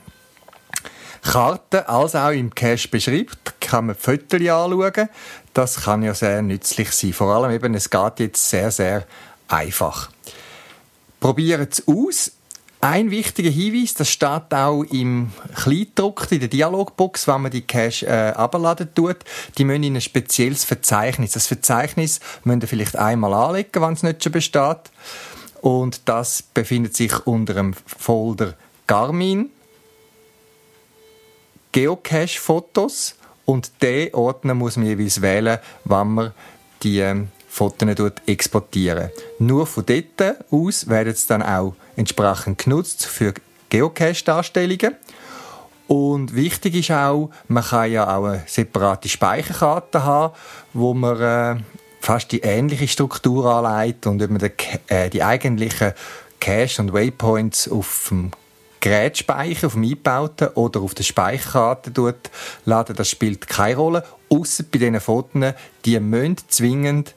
Karte 1.22 1.88
als 1.90 2.16
auch 2.16 2.32
im 2.32 2.54
Cache 2.54 2.88
beschreibt, 2.88 3.60
kann 3.60 3.88
man 3.88 3.96
Fotos 3.96 4.40
anschauen. 4.40 5.10
Das 5.54 5.82
kann 5.82 6.04
ja 6.04 6.14
sehr 6.14 6.42
nützlich 6.42 6.92
sein. 6.92 7.14
Vor 7.14 7.34
allem 7.34 7.52
eben, 7.52 7.74
es 7.74 7.90
geht 7.90 8.20
jetzt 8.20 8.50
sehr, 8.50 8.72
sehr 8.72 9.06
einfach. 9.48 10.10
Probiert 11.20 11.74
es 11.74 11.88
aus. 11.88 12.32
Ein 12.82 13.12
wichtiger 13.12 13.50
Hinweis, 13.50 13.94
das 13.94 14.10
steht 14.10 14.54
auch 14.54 14.84
im 14.84 15.34
Kleindruck 15.54 16.32
in 16.32 16.40
der 16.40 16.48
Dialogbox, 16.48 17.28
wenn 17.28 17.42
man 17.42 17.52
die 17.52 17.64
Cache 17.68 18.08
äh, 18.08 18.86
tut, 18.96 19.18
die 19.58 19.66
müssen 19.66 19.84
in 19.84 19.96
ein 19.96 20.02
spezielles 20.02 20.64
Verzeichnis. 20.64 21.34
Das 21.34 21.46
Verzeichnis 21.46 22.22
müsst 22.46 22.64
ihr 22.64 22.68
vielleicht 22.70 22.96
einmal 22.96 23.34
anlegen, 23.34 23.82
wenn 23.82 23.94
es 23.94 24.04
nicht 24.04 24.24
schon 24.24 24.32
besteht. 24.32 24.92
Und 25.60 26.08
das 26.08 26.42
befindet 26.42 26.96
sich 26.96 27.28
unter 27.28 27.54
dem 27.54 27.74
Folder 27.74 28.54
Garmin, 28.88 29.50
Geocache-Fotos 31.72 33.16
und 33.46 33.72
den 33.82 34.14
Ordner 34.14 34.54
muss 34.54 34.78
man 34.78 34.88
jeweils 34.88 35.22
wählen, 35.22 35.60
wenn 35.86 36.08
man 36.08 36.34
die 36.84 37.00
ähm, 37.00 37.30
Fotos 37.48 38.12
exportieren. 38.26 39.10
Nur 39.40 39.66
von 39.68 39.86
dort 39.86 40.36
aus 40.52 40.88
werden 40.88 41.14
sie 41.14 41.28
dann 41.28 41.44
auch 41.44 41.74
entsprechend 41.96 42.64
genutzt 42.64 43.06
für 43.06 43.34
Geocache-Darstellungen. 43.70 44.96
Und 45.88 46.36
wichtig 46.36 46.76
ist 46.76 46.92
auch, 46.92 47.32
man 47.48 47.64
kann 47.64 47.92
ja 47.92 48.16
auch 48.16 48.26
eine 48.26 48.44
separate 48.46 49.10
Speicherkarte 49.10 50.04
haben, 50.04 50.36
wo 50.74 50.94
man 50.94 51.20
äh, 51.20 51.62
fast 52.00 52.32
die 52.32 52.42
ähnliche 52.42 52.88
Struktur 52.88 53.46
anlegt 53.48 54.06
und 54.06 54.22
ob 54.22 54.30
man 54.30 54.40
den, 54.40 54.52
äh, 54.88 55.10
die 55.10 55.24
eigentlichen 55.24 55.94
Cache 56.40 56.82
und 56.82 56.94
Waypoints 56.94 57.70
auf 57.70 58.08
dem 58.10 58.32
Gerät 58.80 59.18
speichern, 59.18 59.68
auf 59.68 59.74
dem 59.74 59.84
eingebauten 59.84 60.48
oder 60.50 60.82
auf 60.82 60.94
der 60.94 61.04
Speicherkarte 61.04 61.92
laden, 62.66 62.96
das 62.96 63.10
spielt 63.10 63.48
keine 63.48 63.76
Rolle. 63.76 64.06
Außer 64.30 64.64
bei 64.64 64.78
diesen 64.78 65.00
Fotos, 65.00 65.54
die 65.86 66.00
müssen 66.00 66.38
zwingend 66.48 67.14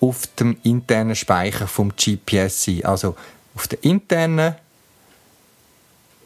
auf 0.00 0.26
dem 0.38 0.56
internen 0.62 1.16
Speicher 1.16 1.66
vom 1.66 1.92
GPS 1.96 2.64
sein. 2.64 2.84
Also 2.84 3.16
auf 3.54 3.66
der 3.68 3.82
internen 3.82 4.56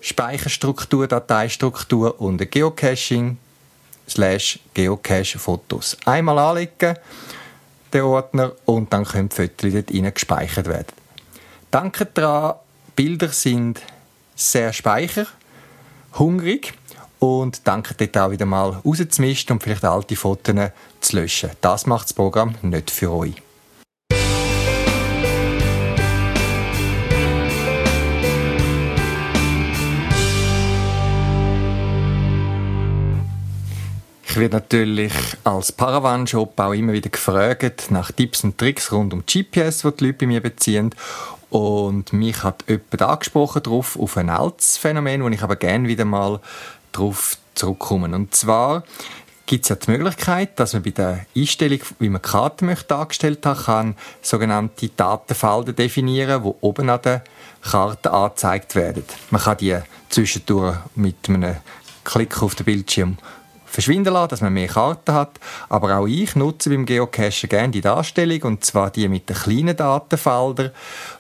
Speicherstruktur, 0.01 1.07
Dateistruktur 1.07 2.21
und 2.21 2.51
Geocaching 2.51 3.39
slash 4.09 4.59
Geocache-Fotos. 4.75 5.97
Einmal 6.05 6.39
anlegen, 6.39 6.97
den 7.93 8.03
Ordner, 8.03 8.53
und 8.65 8.93
dann 8.93 9.05
können 9.05 9.29
die 9.29 9.37
Fotos 9.37 9.73
dort 9.73 9.95
rein 9.95 10.15
gespeichert 10.15 10.67
werden. 10.67 10.87
Danke 11.71 12.07
daran, 12.07 12.57
Bilder 12.97 13.29
sind 13.29 13.81
sehr 14.41 14.73
speicherhungrig 14.73 16.73
und 17.19 17.67
danke 17.67 17.95
dort 17.95 18.19
auch 18.19 18.31
wieder 18.31 18.47
mal 18.47 18.81
rauszumisten 18.85 19.55
und 19.55 19.63
vielleicht 19.63 19.85
alte 19.85 20.17
Fotos 20.17 20.55
zu 21.01 21.17
löschen. 21.17 21.51
Das 21.61 21.87
macht 21.87 22.07
das 22.07 22.15
Programm 22.15 22.55
nicht 22.63 22.91
für 22.91 23.11
euch. 23.11 23.35
Ich 34.31 34.37
werde 34.37 34.59
natürlich 34.59 35.13
als 35.43 35.73
Paravan-Shop 35.73 36.61
auch 36.61 36.73
immer 36.73 36.93
wieder 36.93 37.11
gefragt 37.11 37.91
nach 37.91 38.13
Tipps 38.13 38.45
und 38.45 38.57
Tricks 38.57 38.93
rund 38.93 39.13
um 39.13 39.25
GPS, 39.27 39.83
die 39.83 39.91
die 39.91 40.05
Leute 40.05 40.13
bei 40.13 40.27
mir 40.27 40.41
beziehen. 40.41 40.95
Und 41.51 42.13
mich 42.13 42.43
hat 42.45 42.65
jemand 42.69 43.03
angesprochen 43.03 43.63
darauf, 43.63 43.99
auf 43.99 44.17
ein 44.17 44.31
altes 44.31 44.77
Phänomen, 44.77 45.23
wo 45.23 45.29
ich 45.29 45.43
aber 45.43 45.57
gerne 45.57 45.89
wieder 45.89 46.05
mal 46.05 46.41
darauf 46.93 47.37
zurückkomme. 47.55 48.15
Und 48.15 48.35
zwar 48.35 48.85
gibt 49.47 49.65
es 49.65 49.69
ja 49.69 49.75
die 49.75 49.91
Möglichkeit, 49.91 50.61
dass 50.61 50.75
man 50.75 50.83
bei 50.85 50.91
der 50.91 51.27
Einstellung, 51.37 51.81
wie 51.99 52.09
man 52.09 52.23
die 52.23 52.29
Karte 52.29 52.65
möchte 52.65 52.87
dargestellt 52.87 53.45
hat, 53.45 53.65
kann 53.65 53.97
sogenannte 54.23 54.89
Datenfelder 54.91 55.73
definieren, 55.73 56.45
die 56.45 56.55
oben 56.61 56.89
an 56.89 57.03
der 57.03 57.25
Karte 57.63 58.13
angezeigt 58.13 58.77
werden. 58.77 59.03
Man 59.31 59.43
kann 59.43 59.57
die 59.57 59.77
zwischendurch 60.09 60.77
mit 60.95 61.29
einem 61.29 61.57
Klick 62.05 62.41
auf 62.43 62.55
den 62.55 62.65
Bildschirm 62.65 63.19
verschwinden 63.71 64.13
lassen, 64.13 64.31
dass 64.31 64.41
man 64.41 64.53
mehr 64.53 64.69
Karten 64.69 65.15
hat. 65.15 65.39
Aber 65.69 65.97
auch 65.97 66.07
ich 66.07 66.35
nutze 66.37 66.71
beim 66.71 66.87
Geocachen 66.87 67.49
gerne 67.49 67.71
die 67.71 67.81
Darstellung, 67.81 68.43
und 68.43 68.65
zwar 68.65 68.91
die 68.91 69.09
mit 69.09 69.29
den 69.29 69.37
kleinen 69.37 69.77
Datenfeldern, 69.77 70.73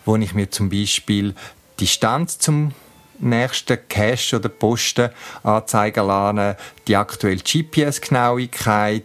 wo 0.04 0.16
ich 0.16 0.34
mir 0.34 0.50
zum 0.50 0.68
Beispiel 0.68 1.34
die 1.78 1.84
Distanz 1.84 2.38
zum 2.38 2.72
nächsten 3.20 3.78
Cache 3.88 4.36
oder 4.36 4.48
Posten 4.48 5.10
anzeigen 5.42 6.06
lassen, 6.06 6.56
die 6.88 6.96
aktuelle 6.96 7.36
GPS-Genauigkeit. 7.36 9.04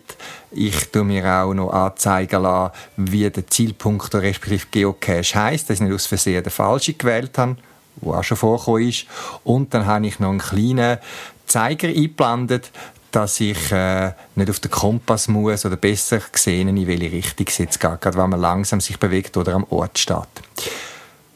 Ich 0.51 0.89
tue 0.91 1.03
mir 1.03 1.25
auch 1.25 1.53
noch 1.53 1.71
anzeigen 1.71 2.43
lassen, 2.43 2.73
wie 2.95 3.29
der 3.29 3.47
Zielpunkt 3.47 4.13
respektive 4.15 4.67
Geocache 4.71 5.35
heisst, 5.35 5.69
dass 5.69 5.75
ich 5.75 5.81
nicht 5.81 5.93
aus 5.93 6.05
Versehen 6.05 6.43
den 6.43 6.51
falschen 6.51 6.97
gewählt 6.97 7.37
habe, 7.37 7.57
wo 7.97 8.13
auch 8.13 8.23
schon 8.23 8.37
vorgekommen 8.37 8.87
ist. 8.87 9.05
Und 9.43 9.73
dann 9.73 9.85
habe 9.85 10.07
ich 10.07 10.19
noch 10.19 10.29
einen 10.29 10.39
kleinen 10.39 10.97
Zeiger 11.45 11.89
eingeblendet, 11.89 12.71
dass 13.15 13.39
ich 13.39 13.71
äh, 13.71 14.11
nicht 14.35 14.49
auf 14.49 14.59
den 14.59 14.71
Kompass 14.71 15.29
muss 15.29 15.65
oder 15.65 15.77
besser 15.77 16.19
sehen, 16.33 16.75
in 16.75 16.87
welche 16.87 17.11
Richtung 17.11 17.47
es 17.47 17.57
jetzt 17.57 17.79
geht, 17.79 18.01
gerade 18.01 18.17
wenn 18.17 18.29
man 18.29 18.41
langsam 18.41 18.81
sich 18.81 18.99
bewegt 18.99 19.37
oder 19.37 19.53
am 19.53 19.65
Ort 19.69 19.97
steht. 19.97 20.17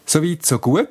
Soweit, 0.06 0.46
so 0.46 0.60
gut. 0.60 0.90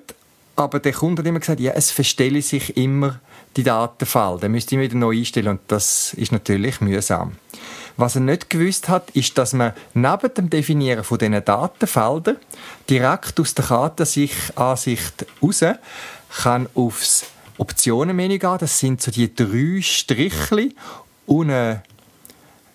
Aber 0.56 0.80
der 0.80 0.92
Kunde 0.92 1.20
hat 1.20 1.26
immer 1.26 1.40
gesagt, 1.40 1.60
ja, 1.60 1.72
es 1.72 1.90
verstelle 1.90 2.40
sich 2.40 2.76
immer 2.76 3.20
die 3.56 3.62
Datenfall. 3.62 4.40
Der 4.40 4.48
müsste 4.48 4.74
immer 4.74 4.84
wieder 4.84 4.96
neu 4.96 5.16
einstellen 5.16 5.48
und 5.48 5.60
das 5.68 6.14
ist 6.14 6.32
natürlich 6.32 6.80
mühsam. 6.80 7.36
Was 7.96 8.14
er 8.14 8.22
nicht 8.22 8.48
gewusst 8.48 8.88
hat, 8.88 9.10
ist, 9.10 9.36
dass 9.36 9.52
man 9.52 9.72
neben 9.92 10.34
dem 10.34 10.50
Definieren 10.50 11.04
von 11.04 11.18
diesen 11.18 11.44
Datenfeldern 11.44 12.38
direkt 12.88 13.38
aus 13.38 13.54
der 13.54 13.66
Kartenansicht 13.66 14.54
raus 14.58 15.64
kann 16.42 16.68
aufs 16.74 17.26
Optionenmenü 17.58 18.38
gehen. 18.38 18.58
Das 18.58 18.78
sind 18.78 19.02
so 19.02 19.10
die 19.10 19.34
drei 19.34 19.80
Strichli 19.82 20.74
unten 21.26 21.82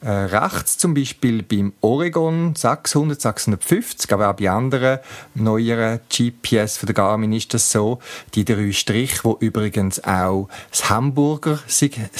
äh, 0.03 0.09
rechts 0.09 0.77
zum 0.77 0.93
Beispiel 0.93 1.43
beim 1.43 1.71
Oregon 1.79 2.55
600, 2.55 3.21
650, 3.21 4.11
aber 4.11 4.29
auch 4.29 4.35
bei 4.35 4.49
anderen 4.49 4.99
neueren 5.33 6.01
GPS 6.09 6.77
von 6.77 6.87
der 6.87 6.93
Garmin 6.93 7.31
ist 7.31 7.53
das 7.53 7.71
so. 7.71 7.99
Die 8.35 8.43
drei 8.43 8.73
Striche, 8.73 9.23
wo 9.23 9.37
übrigens 9.39 10.03
auch 10.03 10.49
das 10.69 10.89
Hamburger 10.89 11.59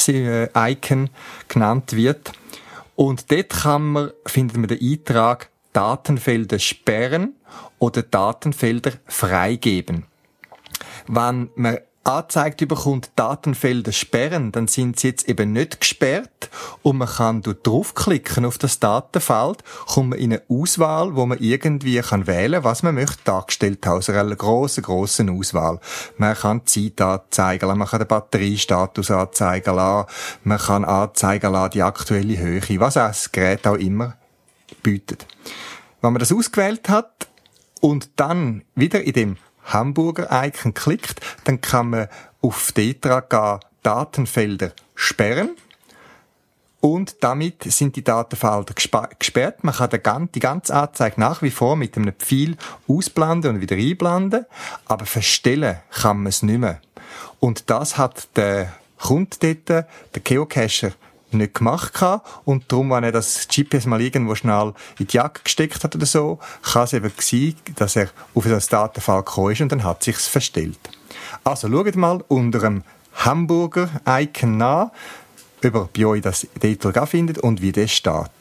äh, 0.07 0.47
Icon 0.71 1.09
genannt 1.49 1.93
wird. 1.93 2.31
Und 2.95 3.31
dort 3.31 3.49
kann 3.49 3.91
man, 3.91 4.11
findet 4.25 4.57
man 4.57 4.67
den 4.67 4.79
Eintrag 4.79 5.49
Datenfelder 5.73 6.59
sperren 6.59 7.33
oder 7.79 8.01
Datenfelder 8.01 8.93
freigeben. 9.07 10.05
Wenn 11.07 11.49
man 11.55 11.79
angezeigt 12.03 12.67
bekommt, 12.67 13.11
Datenfelder 13.15 13.91
sperren, 13.91 14.51
dann 14.51 14.67
sind 14.67 14.99
sie 14.99 15.07
jetzt 15.07 15.27
eben 15.29 15.53
nicht 15.53 15.79
gesperrt 15.79 16.49
und 16.81 16.97
man 16.97 17.07
kann 17.07 17.41
dort 17.41 17.65
draufklicken 17.65 18.45
auf 18.45 18.57
das 18.57 18.79
Datenfeld, 18.79 19.63
kommt 19.87 20.09
man 20.09 20.19
in 20.19 20.33
eine 20.33 20.41
Auswahl, 20.49 21.15
wo 21.15 21.25
man 21.25 21.39
irgendwie 21.39 21.99
kann 22.01 22.27
wählen, 22.27 22.63
was 22.63 22.83
man 22.83 22.95
möchte 22.95 23.23
dargestellt 23.23 23.85
haben, 23.85 23.97
aus 23.97 24.09
einer 24.09 24.35
grossen, 24.35 24.83
grossen 24.83 25.29
Auswahl. 25.29 25.79
Man 26.17 26.35
kann 26.35 26.61
die 26.65 26.93
Zeit 26.95 27.01
anzeigen 27.01 27.67
lassen, 27.67 27.79
man 27.79 27.87
kann 27.87 27.99
den 27.99 28.07
Batteriestatus 28.07 29.11
anzeigen 29.11 29.75
lassen, 29.75 30.09
man 30.43 30.57
kann 30.57 30.85
anzeigen 30.85 31.53
lassen 31.53 31.71
die 31.71 31.83
aktuelle 31.83 32.37
Höhe, 32.37 32.79
was 32.79 32.97
auch 32.97 33.07
das 33.07 33.31
Gerät 33.31 33.65
auch 33.65 33.75
immer 33.75 34.15
bietet. 34.81 35.25
Wenn 36.01 36.11
man 36.11 36.19
das 36.19 36.33
ausgewählt 36.33 36.89
hat 36.89 37.27
und 37.79 38.09
dann 38.17 38.63
wieder 38.75 39.01
in 39.01 39.13
dem 39.13 39.37
Hamburger 39.65 40.29
Icon 40.31 40.73
klickt, 40.73 41.21
dann 41.45 41.61
kann 41.61 41.89
man 41.89 42.07
auf 42.41 42.73
gehen, 42.73 43.59
Datenfelder 43.83 44.71
sperren. 44.95 45.55
Und 46.79 47.23
damit 47.23 47.63
sind 47.63 47.95
die 47.95 48.03
Datenfelder 48.03 48.73
gesperrt. 48.73 49.63
Man 49.63 49.73
kann 49.73 50.29
die 50.33 50.39
ganze 50.41 50.75
Anzeige 50.75 51.17
nach 51.19 51.41
wie 51.41 51.49
vor 51.49 51.77
mit 51.77 51.95
einem 51.95 52.13
Pfeil 52.13 52.57
ausblenden 52.89 53.55
und 53.55 53.61
wieder 53.61 53.77
einblenden. 53.77 54.45
Aber 54.85 55.05
verstellen 55.05 55.79
kann 55.91 56.17
man 56.17 56.27
es 56.27 56.43
nicht 56.43 56.59
mehr. 56.59 56.81
Und 57.39 57.69
das 57.69 57.97
hat 57.97 58.27
der 58.35 58.73
Kunde 58.97 59.37
dort, 59.39 59.85
der 60.13 60.21
Geocacher, 60.23 60.91
nicht 61.33 61.55
gemacht 61.55 61.99
hatte. 62.01 62.23
Und 62.45 62.71
darum, 62.71 62.91
wenn 62.91 63.03
er 63.03 63.11
das 63.11 63.47
GPS 63.47 63.85
mal 63.85 64.01
irgendwo 64.01 64.35
schnell 64.35 64.73
in 64.99 65.07
die 65.07 65.15
Jacke 65.15 65.41
gesteckt 65.43 65.83
hat 65.83 65.95
oder 65.95 66.05
so, 66.05 66.39
kann 66.61 66.83
es 66.83 66.93
eben 66.93 67.11
sein, 67.19 67.55
dass 67.75 67.95
er 67.95 68.09
auf 68.33 68.45
das 68.45 68.67
Datenfall 68.67 69.23
gekommen 69.23 69.51
ist 69.51 69.61
und 69.61 69.71
dann 69.71 69.83
hat 69.83 70.03
sich's 70.03 70.27
verstellt. 70.27 70.79
Also 71.43 71.69
schaut 71.69 71.95
mal 71.95 72.23
unter 72.27 72.59
dem 72.59 72.83
Hamburger-Icon 73.15 74.57
nach, 74.57 74.91
ob 75.63 75.97
ihr 75.97 76.05
bei 76.05 76.05
euch 76.05 76.21
das 76.21 76.47
dort 76.79 77.09
findet 77.09 77.37
und 77.37 77.61
wie 77.61 77.71
das 77.71 77.91
steht. 77.91 78.31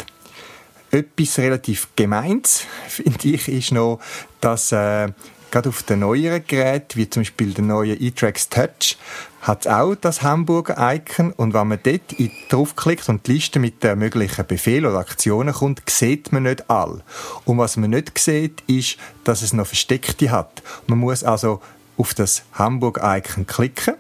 Etwas 0.91 1.39
relativ 1.39 1.89
Gemeins, 1.97 2.65
finde 2.89 3.29
ich, 3.29 3.49
ist 3.49 3.73
noch, 3.73 4.01
dass 4.41 4.73
äh, 4.73 5.09
gerade 5.53 5.69
auf 5.69 5.85
den 5.85 6.01
neueren 6.01 6.45
Geräten, 6.45 6.97
wie 6.99 7.09
zum 7.09 7.21
Beispiel 7.21 7.55
der 7.55 7.65
neue 7.65 7.95
e-Trax 7.95 8.49
Touch, 8.49 8.97
hat 9.43 9.69
auch 9.69 9.95
das 9.95 10.23
Hamburger 10.23 10.77
Icon 10.95 11.33
und 11.33 11.53
wenn 11.53 11.69
man 11.69 11.79
dort 11.83 12.15
draufklickt 12.49 13.09
und 13.09 13.27
die 13.27 13.35
Liste 13.35 13.59
mit 13.59 13.83
den 13.85 13.99
möglichen 13.99 14.47
Befehlen 14.47 14.87
oder 14.87 14.99
Aktionen 14.99 15.53
kommt, 15.53 15.83
sieht 15.89 16.33
man 16.33 16.45
nicht 16.45 16.71
all. 16.71 17.03
Und 17.45 17.59
was 17.59 17.77
man 17.77 17.91
nicht 17.91 18.19
sieht, 18.19 18.63
ist, 18.67 18.97
dass 19.25 19.43
es 19.43 19.53
noch 19.53 19.67
Versteckte 19.67 20.31
hat. 20.31 20.63
Man 20.87 20.99
muss 20.99 21.23
also 21.23 21.61
auf 21.99 22.15
das 22.15 22.43
Hamburger 22.55 23.19
Icon 23.19 23.47
klicken, 23.47 23.95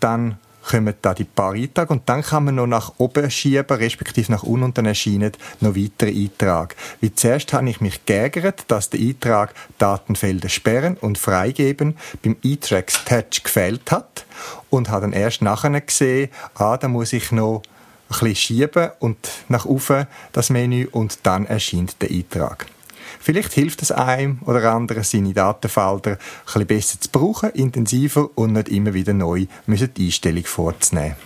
dann 0.00 0.38
kommen 0.68 0.94
da 1.00 1.14
die 1.14 1.24
paar 1.24 1.52
Eintrag 1.52 1.90
und 1.90 2.08
dann 2.08 2.22
kann 2.22 2.44
man 2.44 2.56
noch 2.56 2.66
nach 2.66 2.92
oben 2.98 3.30
schieben, 3.30 3.76
respektive 3.76 4.30
nach 4.30 4.42
unten 4.42 4.64
und 4.64 4.78
dann 4.78 4.86
erscheinen 4.86 5.32
noch 5.60 5.74
weitere 5.74 6.10
Einträge. 6.10 6.74
Wie 7.00 7.14
zuerst 7.14 7.52
habe 7.52 7.70
ich 7.70 7.80
mich 7.80 8.04
geärgert, 8.04 8.64
dass 8.68 8.90
der 8.90 9.00
Eintrag 9.00 9.54
Datenfelder 9.78 10.48
sperren 10.48 10.96
und 10.98 11.18
freigeben 11.18 11.96
beim 12.22 12.36
E-Tracks 12.42 13.04
Touch 13.04 13.42
gefällt 13.42 13.90
hat 13.90 14.26
und 14.70 14.90
habe 14.90 15.02
dann 15.02 15.12
erst 15.12 15.42
nachher 15.42 15.80
gesehen, 15.80 16.30
ah, 16.54 16.76
da 16.76 16.88
muss 16.88 17.12
ich 17.12 17.32
noch 17.32 17.62
ein 18.10 18.18
bisschen 18.20 18.36
schieben 18.36 18.90
und 19.00 19.18
nach 19.48 19.64
oben 19.64 20.06
das 20.32 20.50
Menü 20.50 20.86
und 20.90 21.20
dann 21.24 21.46
erscheint 21.46 22.00
der 22.02 22.10
Eintrag. 22.10 22.66
Vielleicht 23.20 23.52
hilft 23.52 23.82
es 23.82 23.92
einem 23.92 24.38
oder 24.46 24.72
anderen, 24.72 25.02
seine 25.02 25.34
Datenfelder 25.34 26.12
ein 26.12 26.18
bisschen 26.44 26.66
besser 26.66 27.00
zu 27.00 27.08
brauchen, 27.10 27.50
intensiver 27.50 28.30
und 28.36 28.52
nicht 28.52 28.68
immer 28.68 28.94
wieder 28.94 29.12
neu 29.12 29.46
müssen 29.66 29.92
die 29.94 30.06
Einstellung 30.06 30.44
vorzunehmen. 30.44 31.16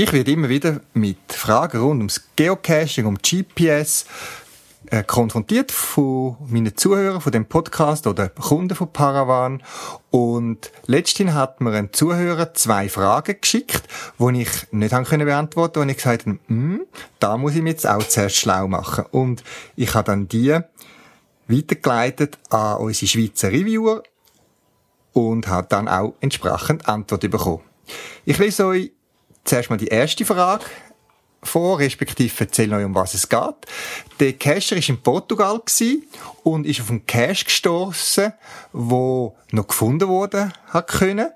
Ich 0.00 0.12
werde 0.12 0.30
immer 0.30 0.48
wieder 0.48 0.80
mit 0.94 1.16
Fragen 1.28 1.80
rund 1.80 1.98
ums 1.98 2.22
Geocaching, 2.36 3.04
um 3.04 3.18
GPS 3.18 4.06
äh, 4.90 5.02
konfrontiert 5.02 5.72
von 5.72 6.36
meinen 6.46 6.76
Zuhörern 6.76 7.20
von 7.20 7.32
dem 7.32 7.46
Podcast 7.46 8.06
oder 8.06 8.28
Kunden 8.28 8.74
von 8.74 8.92
Paravan. 8.92 9.62
Und 10.10 10.70
letztens 10.86 11.32
hat 11.32 11.60
mir 11.60 11.72
ein 11.72 11.92
Zuhörer 11.92 12.54
zwei 12.54 12.88
Fragen 12.88 13.36
geschickt, 13.40 13.82
die 14.18 14.42
ich 14.42 14.72
nicht 14.72 14.92
haben 14.92 15.04
können 15.04 15.26
beantworten 15.26 15.80
und 15.80 15.88
ich 15.88 15.96
gesagt 15.96 16.26
habe, 16.26 16.38
hm, 16.46 16.86
da 17.18 17.36
muss 17.36 17.54
ich 17.54 17.62
mich 17.62 17.72
jetzt 17.72 17.86
auch 17.86 18.02
zuerst 18.02 18.36
schlau 18.36 18.68
machen. 18.68 19.04
Und 19.10 19.44
ich 19.76 19.94
habe 19.94 20.06
dann 20.06 20.28
die 20.28 20.58
weitergeleitet 21.48 22.38
an 22.50 22.78
unsere 22.78 23.06
Schweizer 23.06 23.50
Reviewer 23.50 24.02
und 25.12 25.48
habe 25.48 25.66
dann 25.68 25.88
auch 25.88 26.14
entsprechend 26.20 26.88
Antwort 26.88 27.22
bekommen. 27.22 27.62
Ich 28.24 28.38
lese 28.38 28.66
euch 28.66 28.92
zuerst 29.44 29.70
mal 29.70 29.76
die 29.76 29.88
erste 29.88 30.24
Frage 30.24 30.64
vor, 31.42 31.78
respektive 31.78 32.32
erzähle 32.40 32.76
euch, 32.76 32.84
um 32.84 32.94
was 32.94 33.14
es 33.14 33.28
geht. 33.28 33.54
Der 34.20 34.32
Cacher 34.34 34.76
war 34.76 34.88
in 34.88 35.00
Portugal 35.00 35.60
und 36.42 36.66
ist 36.66 36.80
auf 36.80 36.90
einen 36.90 37.06
Cache 37.06 37.44
gestoßen, 37.44 38.32
wo 38.72 39.36
noch 39.50 39.68
gefunden 39.68 40.08
wurde 40.08 40.52
hat 40.68 40.88
können. 40.88 41.28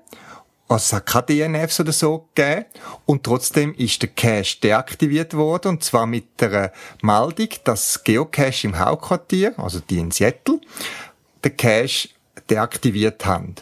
Also 0.67 0.83
es 0.83 0.93
hat 0.93 1.05
keine 1.05 1.49
DNFs 1.49 1.79
oder 1.79 1.91
so 1.91 2.29
gegeben. 2.33 2.65
Und 3.05 3.23
trotzdem 3.23 3.73
ist 3.75 4.01
der 4.01 4.09
Cache 4.09 4.59
deaktiviert 4.61 5.33
worden. 5.35 5.69
Und 5.69 5.83
zwar 5.83 6.05
mit 6.05 6.41
der 6.41 6.73
Meldung, 7.01 7.49
dass 7.63 8.03
Geocache 8.03 8.67
im 8.67 8.79
Hauptquartier, 8.79 9.53
also 9.57 9.79
die 9.79 9.99
in 9.99 10.11
Seattle, 10.11 10.59
den 11.43 11.57
Cache 11.57 12.09
deaktiviert 12.49 13.25
haben. 13.25 13.55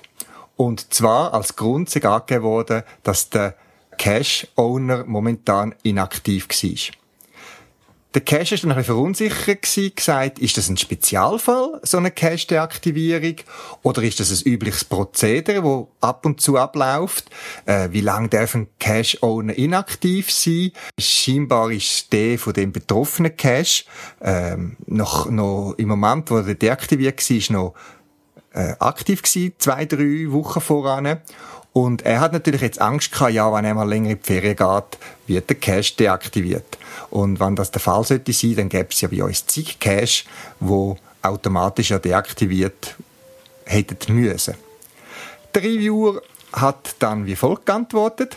Und 0.56 0.94
zwar 0.94 1.34
als 1.34 1.56
Grund 1.56 1.94
ist 1.94 2.06
angegeben 2.06 2.44
worden, 2.44 2.84
dass 3.04 3.30
der 3.30 3.56
Cache-Owner 4.02 5.04
momentan 5.06 5.76
inaktiv 5.84 6.48
war. 6.50 6.96
Der 8.16 8.22
Cache 8.24 8.56
ist 8.56 8.64
dann 8.64 8.72
ein 8.72 8.78
bisschen 8.78 8.96
verunsichert 8.96 9.62
gewesen, 9.62 9.96
gesagt, 9.96 10.40
ist 10.40 10.58
das 10.58 10.70
ein 10.70 10.78
Spezialfall, 10.78 11.80
so 11.84 11.98
eine 11.98 12.10
Cache-Deaktivierung? 12.10 13.36
Oder 13.84 14.02
ist 14.02 14.20
das 14.20 14.32
ein 14.32 14.52
übliches 14.52 14.86
Prozedere, 14.86 15.64
wo 15.64 15.92
ab 16.02 16.26
und 16.26 16.42
zu 16.42 16.58
abläuft? 16.58 17.30
Äh, 17.68 17.90
wie 17.92 18.02
lange 18.02 18.30
darf 18.30 18.56
ein 18.56 18.70
Cache-Owner 18.80 19.54
inaktiv 19.54 20.32
sein? 20.32 20.72
Scheinbar 21.00 21.70
ist 21.70 22.12
der 22.12 22.40
von 22.40 22.54
dem 22.54 22.72
betroffenen 22.72 23.38
Cache, 23.38 23.84
ähm, 24.20 24.78
noch, 24.88 25.30
noch 25.30 25.76
im 25.78 25.90
Moment, 25.90 26.32
wo 26.32 26.38
er 26.38 26.56
deaktiviert 26.56 27.30
war, 27.30 27.54
noch 27.56 27.76
äh, 28.54 28.74
aktiv 28.80 29.22
gewesen, 29.22 29.54
zwei, 29.60 29.86
drei 29.86 30.32
Wochen 30.32 30.60
voran. 30.60 31.22
Und 31.74 32.02
er 32.02 32.20
hat 32.20 32.34
natürlich 32.34 32.62
jetzt 32.62 32.82
Angst 32.82 33.12
gehabt, 33.14 33.32
ja, 33.32 33.52
wenn 33.54 33.64
er 33.64 33.74
mal 33.74 33.88
länger 33.88 34.12
in 34.12 34.20
die 34.20 34.26
Ferien 34.26 34.58
geht, 34.58 35.00
wird 35.28 35.50
der 35.50 35.58
Cache 35.58 35.96
deaktiviert. 35.98 36.78
Und 37.10 37.40
wenn 37.40 37.56
das 37.56 37.72
der 37.72 37.80
Fall 37.80 38.04
sollte 38.04 38.34
sein, 38.34 38.56
dann 38.56 38.70
gäbe 38.70 38.90
es 38.92 39.00
ja 39.00 39.08
bei 39.08 39.24
uns 39.24 39.46
zig 39.46 39.80
Cache, 39.80 40.26
wo 40.60 40.98
automatisch 41.22 41.92
ja 41.92 42.00
deaktiviert 42.00 42.96
hätten 43.66 44.16
müssen. 44.16 44.56
Der 45.54 45.64
Reviewer 45.64 46.22
hat 46.52 46.96
dann 47.00 47.26
wie 47.26 47.36
folgt 47.36 47.66
geantwortet. 47.66 48.36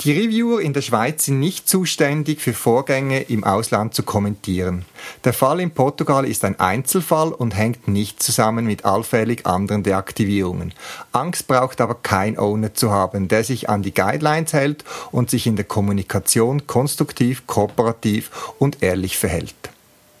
Die 0.00 0.12
Reviewer 0.12 0.60
in 0.60 0.74
der 0.74 0.82
Schweiz 0.82 1.24
sind 1.24 1.40
nicht 1.40 1.68
zuständig 1.68 2.42
für 2.42 2.52
Vorgänge 2.52 3.22
im 3.22 3.44
Ausland 3.44 3.94
zu 3.94 4.02
kommentieren. 4.02 4.84
Der 5.24 5.32
Fall 5.32 5.58
in 5.58 5.70
Portugal 5.70 6.26
ist 6.26 6.44
ein 6.44 6.60
Einzelfall 6.60 7.32
und 7.32 7.56
hängt 7.56 7.88
nicht 7.88 8.22
zusammen 8.22 8.66
mit 8.66 8.84
allfällig 8.84 9.46
anderen 9.46 9.82
Deaktivierungen. 9.82 10.74
Angst 11.12 11.46
braucht 11.46 11.80
aber 11.80 11.94
kein 11.94 12.38
Owner 12.38 12.74
zu 12.74 12.90
haben, 12.90 13.28
der 13.28 13.42
sich 13.42 13.70
an 13.70 13.82
die 13.82 13.94
Guidelines 13.94 14.52
hält 14.52 14.84
und 15.12 15.30
sich 15.30 15.46
in 15.46 15.56
der 15.56 15.64
Kommunikation 15.64 16.66
konstruktiv, 16.66 17.46
kooperativ 17.46 18.30
und 18.58 18.82
ehrlich 18.82 19.16
verhält. 19.16 19.54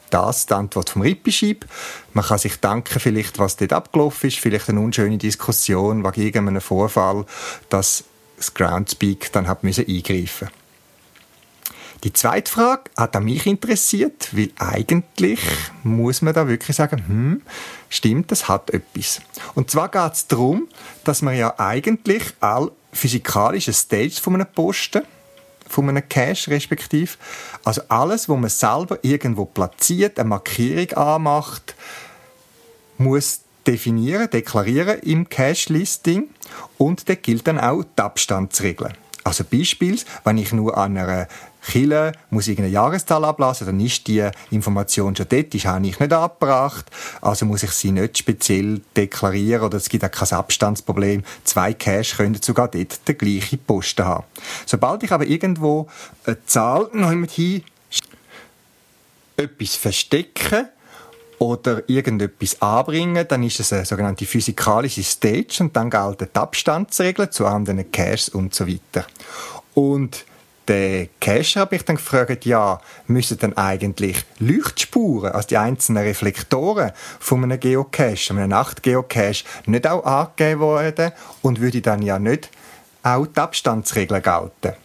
Das 0.08 0.46
die 0.46 0.54
Antwort 0.54 0.88
vom 0.88 1.02
Rippischieb. 1.02 1.66
Man 2.14 2.24
kann 2.24 2.38
sich 2.38 2.60
danken, 2.60 2.98
vielleicht, 2.98 3.38
was 3.38 3.56
dort 3.56 3.74
abgelaufen 3.74 4.28
ist, 4.28 4.38
vielleicht 4.38 4.70
eine 4.70 4.80
unschöne 4.80 5.18
Diskussion 5.18 6.02
wegen 6.02 6.22
irgendeinem 6.22 6.62
Vorfall, 6.62 7.26
dass 7.68 8.04
das 8.36 8.54
Groundspeak 8.54 9.32
dann 9.32 9.48
hat 9.48 9.62
müssen 9.62 9.86
eingreifen 9.86 10.48
die 12.04 12.12
zweite 12.12 12.50
Frage 12.50 12.90
hat 12.96 13.20
mich 13.20 13.46
interessiert, 13.46 14.28
weil 14.36 14.50
eigentlich 14.58 15.40
muss 15.82 16.22
man 16.22 16.34
da 16.34 16.46
wirklich 16.46 16.76
sagen, 16.76 17.02
hm, 17.06 17.42
stimmt, 17.88 18.30
das 18.30 18.48
hat 18.48 18.70
etwas. 18.70 19.20
Und 19.54 19.70
zwar 19.70 19.88
geht 19.88 20.12
es 20.12 20.26
darum, 20.26 20.68
dass 21.04 21.22
man 21.22 21.36
ja 21.36 21.54
eigentlich 21.58 22.22
all 22.40 22.70
physikalische 22.92 23.72
Stages 23.72 24.18
von 24.18 24.34
einem 24.34 24.46
Posten, 24.46 25.02
von 25.68 25.88
einem 25.88 26.08
Cache 26.08 26.50
respektive, 26.50 27.14
also 27.64 27.82
alles, 27.88 28.28
wo 28.28 28.36
man 28.36 28.50
selber 28.50 28.98
irgendwo 29.02 29.44
platziert, 29.44 30.18
eine 30.20 30.28
Markierung 30.28 30.92
anmacht, 30.92 31.74
muss 32.98 33.40
definieren, 33.66 34.30
deklarieren 34.30 35.00
im 35.00 35.28
Cache-Listing 35.28 36.28
und 36.78 37.08
da 37.08 37.14
gilt 37.14 37.46
dann 37.46 37.58
auch 37.58 37.82
die 37.82 38.02
Abstandsregel. 38.02 38.92
Also 39.24 39.42
Beispiel, 39.42 39.98
wenn 40.24 40.38
ich 40.38 40.52
nur 40.52 40.76
an 40.76 40.96
einer 40.96 41.26
Kille 41.66 42.12
muss 42.30 42.46
irgendeine 42.46 42.72
Jahreszahl 42.72 43.24
ablassen, 43.24 43.66
dann 43.66 43.80
ist 43.80 44.06
die 44.06 44.28
Information 44.52 45.16
schon 45.16 45.26
dort, 45.28 45.52
die 45.52 45.58
habe 45.60 45.84
ich 45.84 45.98
nicht 45.98 46.12
abgebracht, 46.12 46.86
also 47.20 47.44
muss 47.44 47.64
ich 47.64 47.72
sie 47.72 47.90
nicht 47.90 48.18
speziell 48.18 48.82
deklarieren 48.96 49.64
oder 49.64 49.78
es 49.78 49.88
gibt 49.88 50.04
auch 50.04 50.10
kein 50.12 50.38
Abstandsproblem. 50.38 51.24
Zwei 51.42 51.74
Cache 51.74 52.16
können 52.16 52.40
sogar 52.40 52.68
dort 52.68 53.08
den 53.08 53.18
gleichen 53.18 53.58
Posten 53.58 54.04
haben. 54.04 54.24
Sobald 54.64 55.02
ich 55.02 55.10
aber 55.10 55.26
irgendwo 55.26 55.88
eine 56.24 56.44
Zahl 56.46 56.88
noch 56.92 57.10
hin 57.10 57.64
etwas 59.36 59.74
verstecke, 59.74 60.70
oder 61.38 61.82
irgendetwas 61.88 62.60
anbringen, 62.62 63.26
dann 63.28 63.42
ist 63.42 63.60
es 63.60 63.72
eine 63.72 63.84
sogenannte 63.84 64.26
physikalische 64.26 65.02
Stage 65.02 65.58
und 65.60 65.76
dann 65.76 65.90
gelten 65.90 66.28
die 66.34 66.38
Abstandsregeln 66.38 67.30
zu 67.30 67.46
anderen 67.46 67.90
Caches 67.90 68.28
und 68.28 68.54
so 68.54 68.66
weiter. 68.66 69.06
Und 69.74 70.24
der 70.68 71.08
Cache 71.20 71.60
habe 71.60 71.76
ich 71.76 71.84
dann 71.84 71.96
gefragt, 71.96 72.44
ja, 72.44 72.80
müssen 73.06 73.38
dann 73.38 73.56
eigentlich 73.56 74.24
Leuchtspuren, 74.38 75.32
also 75.32 75.48
die 75.48 75.58
einzelnen 75.58 76.02
Reflektoren 76.02 76.92
von 77.20 77.44
einem 77.44 77.60
Geocache, 77.60 78.30
einem 78.30 78.48
Nachtgeocache, 78.48 79.44
nicht 79.66 79.86
auch 79.86 80.04
angegeben 80.04 80.60
werden 80.60 81.12
und 81.42 81.60
würde 81.60 81.82
dann 81.82 82.02
ja 82.02 82.18
nicht 82.18 82.50
auch 83.02 83.26
die 83.26 83.40
Abstandsregeln 83.40 84.22
gelten? 84.22 84.76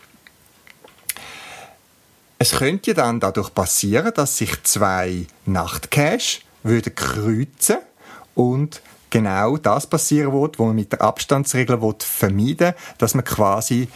Es 2.41 2.53
könnte 2.53 2.95
dann 2.95 3.19
dadurch 3.19 3.53
passieren, 3.53 4.11
dass 4.15 4.35
sich 4.35 4.63
zwei 4.63 5.27
Nachtcache 5.45 6.39
würden 6.63 6.95
kreuzen 6.95 7.77
und 8.33 8.81
genau 9.11 9.57
das 9.57 9.85
passieren 9.85 10.33
wird, 10.33 10.57
was 10.57 10.65
man 10.65 10.75
mit 10.75 10.91
der 10.91 11.03
Abstandsregel 11.03 11.77
vermeiden 11.99 12.59
will, 12.59 12.75
dass 12.97 13.13
man 13.13 13.25
quasi 13.25 13.89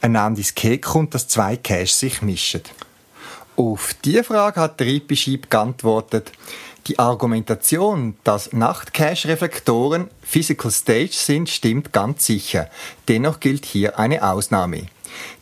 einander 0.00 0.38
ins 0.38 0.56
Keh 0.56 0.78
kommt, 0.78 1.14
dass 1.14 1.28
zwei 1.28 1.56
Caches 1.56 2.00
sich 2.00 2.22
mischen. 2.22 2.62
Auf 3.54 3.94
diese 4.04 4.24
Frage 4.24 4.62
hat 4.62 4.80
der 4.80 4.88
Ripischib 4.88 5.48
geantwortet, 5.48 6.32
die 6.88 6.98
Argumentation, 6.98 8.16
dass 8.24 8.52
Nachtcache-Reflektoren 8.52 10.10
Physical 10.22 10.72
Stage 10.72 11.12
sind, 11.12 11.48
stimmt 11.48 11.92
ganz 11.92 12.26
sicher. 12.26 12.68
Dennoch 13.06 13.38
gilt 13.38 13.64
hier 13.64 13.96
eine 13.96 14.28
Ausnahme. 14.28 14.88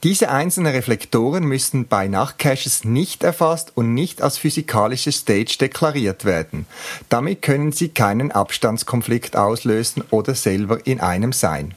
Diese 0.02 0.30
einzelnen 0.30 0.72
Reflektoren 0.72 1.44
müssen 1.44 1.86
bei 1.86 2.08
Nachtcaches 2.08 2.84
nicht 2.84 3.24
erfasst 3.24 3.72
und 3.74 3.94
nicht 3.94 4.22
als 4.22 4.38
physikalische 4.38 5.12
Stage 5.12 5.56
deklariert 5.60 6.24
werden. 6.24 6.66
Damit 7.08 7.42
können 7.42 7.72
sie 7.72 7.88
keinen 7.88 8.32
Abstandskonflikt 8.32 9.36
auslösen 9.36 10.04
oder 10.10 10.34
selber 10.34 10.86
in 10.86 11.00
einem 11.00 11.32
sein. 11.32 11.74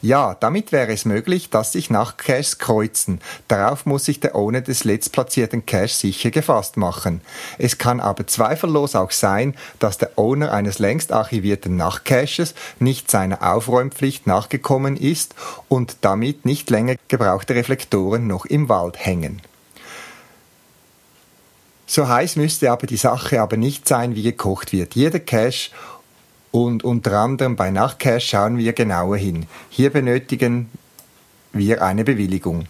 Ja, 0.00 0.36
damit 0.38 0.72
wäre 0.72 0.92
es 0.92 1.04
möglich, 1.04 1.50
dass 1.50 1.72
sich 1.72 1.90
Nachtcaches 1.90 2.58
kreuzen. 2.58 3.20
Darauf 3.48 3.86
muss 3.86 4.04
sich 4.04 4.20
der 4.20 4.34
Owner 4.34 4.60
des 4.60 4.84
letztplatzierten 4.84 5.66
Cache 5.66 5.88
sicher 5.88 6.30
gefasst 6.30 6.76
machen. 6.76 7.20
Es 7.58 7.78
kann 7.78 8.00
aber 8.00 8.26
zweifellos 8.26 8.94
auch 8.94 9.10
sein, 9.10 9.54
dass 9.78 9.98
der 9.98 10.10
Owner 10.16 10.52
eines 10.52 10.78
längst 10.78 11.12
archivierten 11.12 11.76
Nachtcaches 11.76 12.54
nicht 12.78 13.10
seiner 13.10 13.42
Aufräumpflicht 13.54 14.26
nachgekommen 14.26 14.96
ist 14.96 15.34
und 15.68 15.96
damit 16.00 16.44
nicht 16.44 16.70
länger 16.70 16.96
gebrauchte 17.08 17.54
Reflektoren 17.54 18.26
noch 18.26 18.44
im 18.44 18.68
Wald 18.68 19.04
hängen. 19.04 19.42
So 21.86 22.08
heiß 22.08 22.36
müsste 22.36 22.70
aber 22.70 22.86
die 22.86 22.96
Sache 22.96 23.42
aber 23.42 23.58
nicht 23.58 23.86
sein, 23.86 24.14
wie 24.14 24.22
gekocht 24.22 24.72
wird. 24.72 24.94
Jeder 24.94 25.20
Cache 25.20 25.70
und 26.52 26.84
unter 26.84 27.18
anderem 27.18 27.56
bei 27.56 27.70
Nachtcache 27.70 28.20
schauen 28.20 28.58
wir 28.58 28.72
genauer 28.74 29.16
hin. 29.16 29.46
Hier 29.70 29.90
benötigen 29.90 30.70
wir 31.52 31.82
eine 31.82 32.04
Bewilligung. 32.04 32.66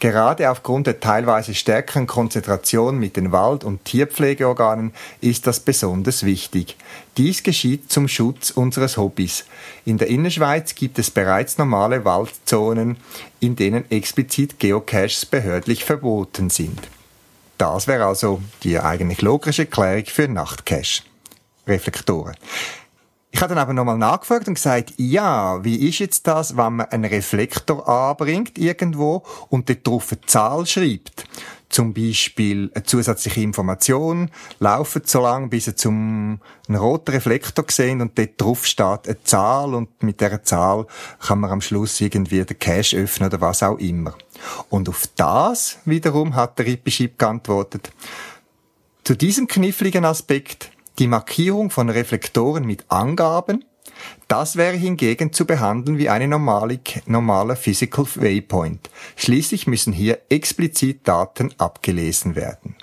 Gerade 0.00 0.50
aufgrund 0.50 0.86
der 0.86 1.00
teilweise 1.00 1.54
stärkeren 1.54 2.06
Konzentration 2.06 2.98
mit 2.98 3.16
den 3.16 3.32
Wald- 3.32 3.64
und 3.64 3.84
Tierpflegeorganen 3.84 4.92
ist 5.20 5.46
das 5.46 5.60
besonders 5.60 6.24
wichtig. 6.24 6.76
Dies 7.16 7.42
geschieht 7.42 7.90
zum 7.90 8.08
Schutz 8.08 8.50
unseres 8.50 8.96
Hobbys. 8.96 9.44
In 9.84 9.98
der 9.98 10.08
Innerschweiz 10.08 10.74
gibt 10.74 10.98
es 10.98 11.10
bereits 11.10 11.58
normale 11.58 12.04
Waldzonen, 12.04 12.96
in 13.40 13.56
denen 13.56 13.90
explizit 13.90 14.58
Geocaches 14.58 15.26
behördlich 15.26 15.84
verboten 15.84 16.50
sind. 16.50 16.80
Das 17.56 17.86
wäre 17.86 18.06
also 18.06 18.42
die 18.62 18.78
eigentlich 18.78 19.22
logische 19.22 19.62
Erklärung 19.62 20.06
für 20.06 20.28
Nachtcache. 20.28 21.02
Reflektoren. 21.66 22.34
Ich 23.34 23.42
habe 23.42 23.48
dann 23.52 23.58
aber 23.58 23.72
nochmal 23.72 23.98
nachgefragt 23.98 24.46
und 24.46 24.54
gesagt, 24.54 24.94
ja, 24.96 25.64
wie 25.64 25.88
ist 25.88 25.98
jetzt 25.98 26.24
das, 26.28 26.56
wenn 26.56 26.76
man 26.76 26.86
einen 26.86 27.06
Reflektor 27.06 27.88
anbringt 27.88 28.56
irgendwo 28.56 29.24
und 29.48 29.68
dort 29.68 29.84
drauf 29.84 30.12
eine 30.12 30.20
Zahl 30.20 30.64
schreibt? 30.66 31.26
zum 31.68 31.92
Beispiel 31.92 32.70
eine 32.72 32.84
zusätzliche 32.84 33.40
Information, 33.40 34.30
laufen 34.60 35.02
so 35.04 35.22
lange, 35.22 35.48
bis 35.48 35.66
ihr 35.66 35.74
zum 35.74 36.38
einen 36.68 36.78
roten 36.78 37.10
Reflektor 37.10 37.64
sehen 37.68 38.00
und 38.00 38.16
dort 38.16 38.40
drauf 38.40 38.64
steht 38.64 39.08
eine 39.08 39.24
Zahl 39.24 39.74
und 39.74 40.00
mit 40.00 40.20
dieser 40.20 40.44
Zahl 40.44 40.86
kann 41.18 41.40
man 41.40 41.50
am 41.50 41.60
Schluss 41.60 42.00
irgendwie 42.00 42.44
den 42.44 42.56
Cache 42.60 42.96
öffnen 42.96 43.28
oder 43.28 43.40
was 43.40 43.64
auch 43.64 43.78
immer. 43.78 44.14
Und 44.70 44.88
auf 44.88 45.08
das 45.16 45.78
wiederum 45.84 46.36
hat 46.36 46.60
der 46.60 46.66
Rippischip 46.66 47.18
geantwortet. 47.18 47.90
Zu 49.02 49.16
diesem 49.16 49.48
kniffligen 49.48 50.04
Aspekt 50.04 50.70
die 50.98 51.06
Markierung 51.06 51.70
von 51.70 51.90
Reflektoren 51.90 52.64
mit 52.64 52.84
Angaben, 52.88 53.64
das 54.28 54.56
wäre 54.56 54.76
hingegen 54.76 55.32
zu 55.32 55.44
behandeln 55.44 55.98
wie 55.98 56.08
eine 56.08 56.28
normale, 56.28 56.80
normale 57.06 57.56
Physical 57.56 58.06
Waypoint. 58.14 58.90
Schließlich 59.16 59.66
müssen 59.66 59.92
hier 59.92 60.20
explizit 60.28 61.06
Daten 61.06 61.52
abgelesen 61.58 62.34
werden. 62.36 62.76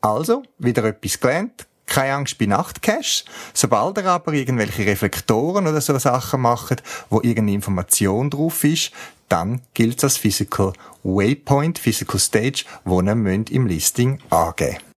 Also, 0.00 0.42
wieder 0.58 0.84
etwas 0.84 1.20
gelernt. 1.20 1.66
Keine 1.86 2.14
Angst 2.14 2.38
bei 2.38 2.46
Nachtcache. 2.46 3.24
Sobald 3.52 3.98
ihr 3.98 4.06
aber 4.06 4.32
irgendwelche 4.32 4.86
Reflektoren 4.86 5.66
oder 5.66 5.80
so 5.80 5.98
Sachen 5.98 6.40
macht, 6.40 6.82
wo 7.10 7.18
irgendeine 7.18 7.52
Information 7.52 8.30
drauf 8.30 8.64
ist, 8.64 8.90
dann 9.28 9.60
gilt 9.74 10.02
das 10.02 10.16
Physical 10.16 10.72
Waypoint, 11.02 11.78
Physical 11.78 12.18
Stage, 12.18 12.64
wo 12.84 13.02
ihr 13.02 13.12
im 13.12 13.66
Listing 13.66 14.18
angeben 14.30 14.93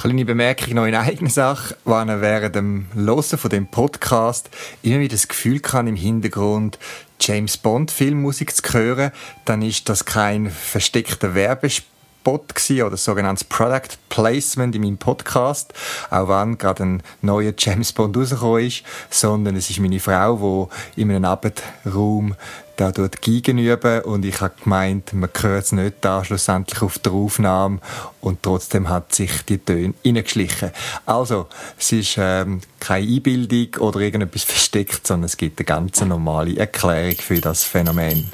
Kleine 0.00 0.24
Bemerkung 0.24 0.74
noch 0.74 0.86
in 0.86 0.94
eigener 0.94 1.28
Sache, 1.28 1.76
wenn 1.84 2.08
er 2.08 2.20
während 2.20 2.54
dem 2.54 2.86
Hören 2.94 3.36
von 3.36 3.50
dem 3.50 3.66
Podcast 3.66 4.48
immer 4.82 5.00
wieder 5.00 5.16
das 5.16 5.26
Gefühl 5.26 5.58
kann, 5.58 5.88
im 5.88 5.96
Hintergrund 5.96 6.78
James 7.20 7.56
Bond 7.56 7.90
Filmmusik 7.90 8.54
zu 8.54 8.62
hören, 8.74 9.10
dann 9.44 9.60
ist 9.60 9.88
das 9.88 10.04
kein 10.04 10.50
versteckter 10.50 11.34
Werbespot 11.34 12.70
oder 12.84 12.96
sogenanntes 12.96 13.42
Product 13.42 13.88
Placement 14.08 14.76
in 14.76 14.82
meinem 14.82 14.98
Podcast, 14.98 15.74
auch 16.10 16.28
wenn 16.28 16.58
gerade 16.58 16.84
ein 16.84 17.02
neuer 17.20 17.52
James 17.58 17.92
Bond 17.92 18.16
rausgekommen 18.16 18.66
ist, 18.66 18.84
sondern 19.10 19.56
es 19.56 19.68
ist 19.68 19.80
meine 19.80 19.98
Frau, 19.98 20.70
die 20.94 21.00
in 21.00 21.10
einem 21.10 21.24
Abendraum 21.24 22.36
da 22.78 22.92
dort 22.92 23.20
gegenüber 23.22 24.06
und 24.06 24.24
ich 24.24 24.40
habe 24.40 24.54
gemeint, 24.62 25.12
man 25.12 25.30
hört 25.40 25.64
es 25.64 25.72
nicht 25.72 25.96
da 26.00 26.24
schlussendlich 26.24 26.80
auf 26.80 26.98
der 26.98 27.12
Aufnahme 27.12 27.80
und 28.20 28.42
trotzdem 28.42 28.88
hat 28.88 29.14
sich 29.14 29.42
die 29.42 29.58
Töne 29.58 29.94
reingeschlichen. 30.04 30.70
Also, 31.04 31.48
es 31.76 31.92
ist 31.92 32.16
ähm, 32.18 32.60
keine 32.78 33.06
Einbildung 33.06 33.80
oder 33.80 34.00
irgendetwas 34.00 34.44
versteckt, 34.44 35.06
sondern 35.06 35.26
es 35.26 35.36
gibt 35.36 35.58
eine 35.58 35.66
ganz 35.66 36.00
normale 36.00 36.56
Erklärung 36.56 37.16
für 37.16 37.40
das 37.40 37.64
Phänomen. 37.64 38.30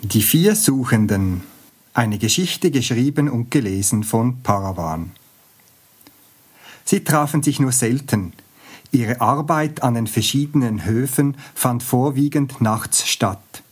Die 0.00 0.22
vier 0.22 0.56
Suchenden. 0.56 1.42
Eine 1.92 2.18
Geschichte 2.18 2.70
geschrieben 2.70 3.30
und 3.30 3.50
gelesen 3.50 4.04
von 4.04 4.42
Paravan. 4.42 5.12
Sie 6.84 7.02
trafen 7.02 7.42
sich 7.42 7.58
nur 7.58 7.72
selten, 7.72 8.34
Ihre 8.96 9.20
Arbeit 9.20 9.82
an 9.82 9.92
den 9.92 10.06
verschiedenen 10.06 10.86
Höfen 10.86 11.36
fand 11.54 11.82
vorwiegend 11.82 12.62
nachts 12.62 13.06
statt. 13.06 13.62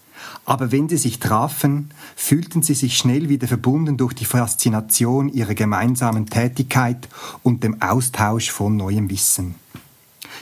Aber 0.45 0.71
wenn 0.71 0.87
sie 0.91 0.99
sich 0.99 1.19
trafen, 1.19 1.93
fühlten 2.15 2.63
sie 2.63 2.75
sich 2.75 2.99
schnell 2.99 3.31
wieder 3.31 3.49
verbunden 3.49 3.97
durch 3.97 4.13
die 4.13 4.27
Faszination 4.27 5.31
ihrer 5.31 5.55
gemeinsamen 5.55 6.27
Tätigkeit 6.27 7.09
und 7.43 7.65
dem 7.65 7.81
Austausch 7.81 8.51
von 8.51 8.77
neuem 8.77 9.09
Wissen. 9.09 9.55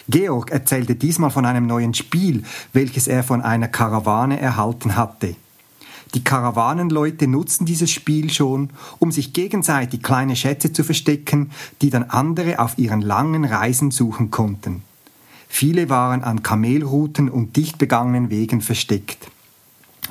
Georg 0.08 0.50
erzählte 0.50 0.96
diesmal 0.96 1.30
von 1.30 1.46
einem 1.46 1.68
neuen 1.68 1.94
Spiel, 1.94 2.42
welches 2.72 3.06
er 3.06 3.22
von 3.22 3.40
einer 3.40 3.68
Karawane 3.68 4.40
erhalten 4.40 4.96
hatte. 4.96 5.36
Die 6.14 6.24
Karawanenleute 6.24 7.26
nutzen 7.26 7.64
dieses 7.64 7.90
Spiel 7.90 8.30
schon, 8.30 8.70
um 8.98 9.12
sich 9.12 9.32
gegenseitig 9.32 10.02
kleine 10.02 10.36
Schätze 10.36 10.72
zu 10.72 10.84
verstecken, 10.84 11.50
die 11.80 11.90
dann 11.90 12.04
andere 12.04 12.58
auf 12.58 12.76
ihren 12.76 13.00
langen 13.00 13.44
Reisen 13.44 13.90
suchen 13.90 14.30
konnten. 14.30 14.82
Viele 15.48 15.88
waren 15.88 16.22
an 16.22 16.42
Kamelrouten 16.42 17.28
und 17.28 17.56
dicht 17.56 17.78
begangenen 17.78 18.30
Wegen 18.30 18.60
versteckt. 18.60 19.28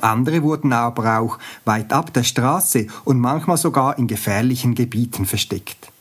Andere 0.00 0.42
wurden 0.42 0.72
aber 0.72 1.20
auch 1.20 1.38
weit 1.64 1.92
ab 1.92 2.12
der 2.12 2.24
Straße 2.24 2.88
und 3.04 3.20
manchmal 3.20 3.56
sogar 3.56 3.98
in 3.98 4.08
gefährlichen 4.08 4.74
Gebieten 4.74 5.26
versteckt. 5.26 5.91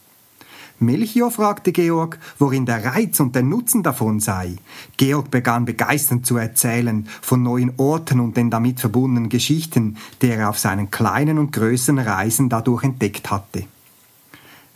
Melchior 0.81 1.29
fragte 1.29 1.71
Georg, 1.71 2.17
worin 2.39 2.65
der 2.65 2.83
Reiz 2.83 3.19
und 3.19 3.35
der 3.35 3.43
Nutzen 3.43 3.83
davon 3.83 4.19
sei. 4.19 4.55
Georg 4.97 5.29
begann 5.29 5.63
begeisternd 5.63 6.25
zu 6.25 6.37
erzählen 6.37 7.07
von 7.21 7.43
neuen 7.43 7.73
Orten 7.77 8.19
und 8.19 8.35
den 8.35 8.49
damit 8.49 8.79
verbundenen 8.79 9.29
Geschichten, 9.29 9.97
die 10.21 10.29
er 10.29 10.49
auf 10.49 10.57
seinen 10.57 10.89
kleinen 10.89 11.37
und 11.37 11.51
größeren 11.51 11.99
Reisen 11.99 12.49
dadurch 12.49 12.83
entdeckt 12.83 13.29
hatte. 13.29 13.65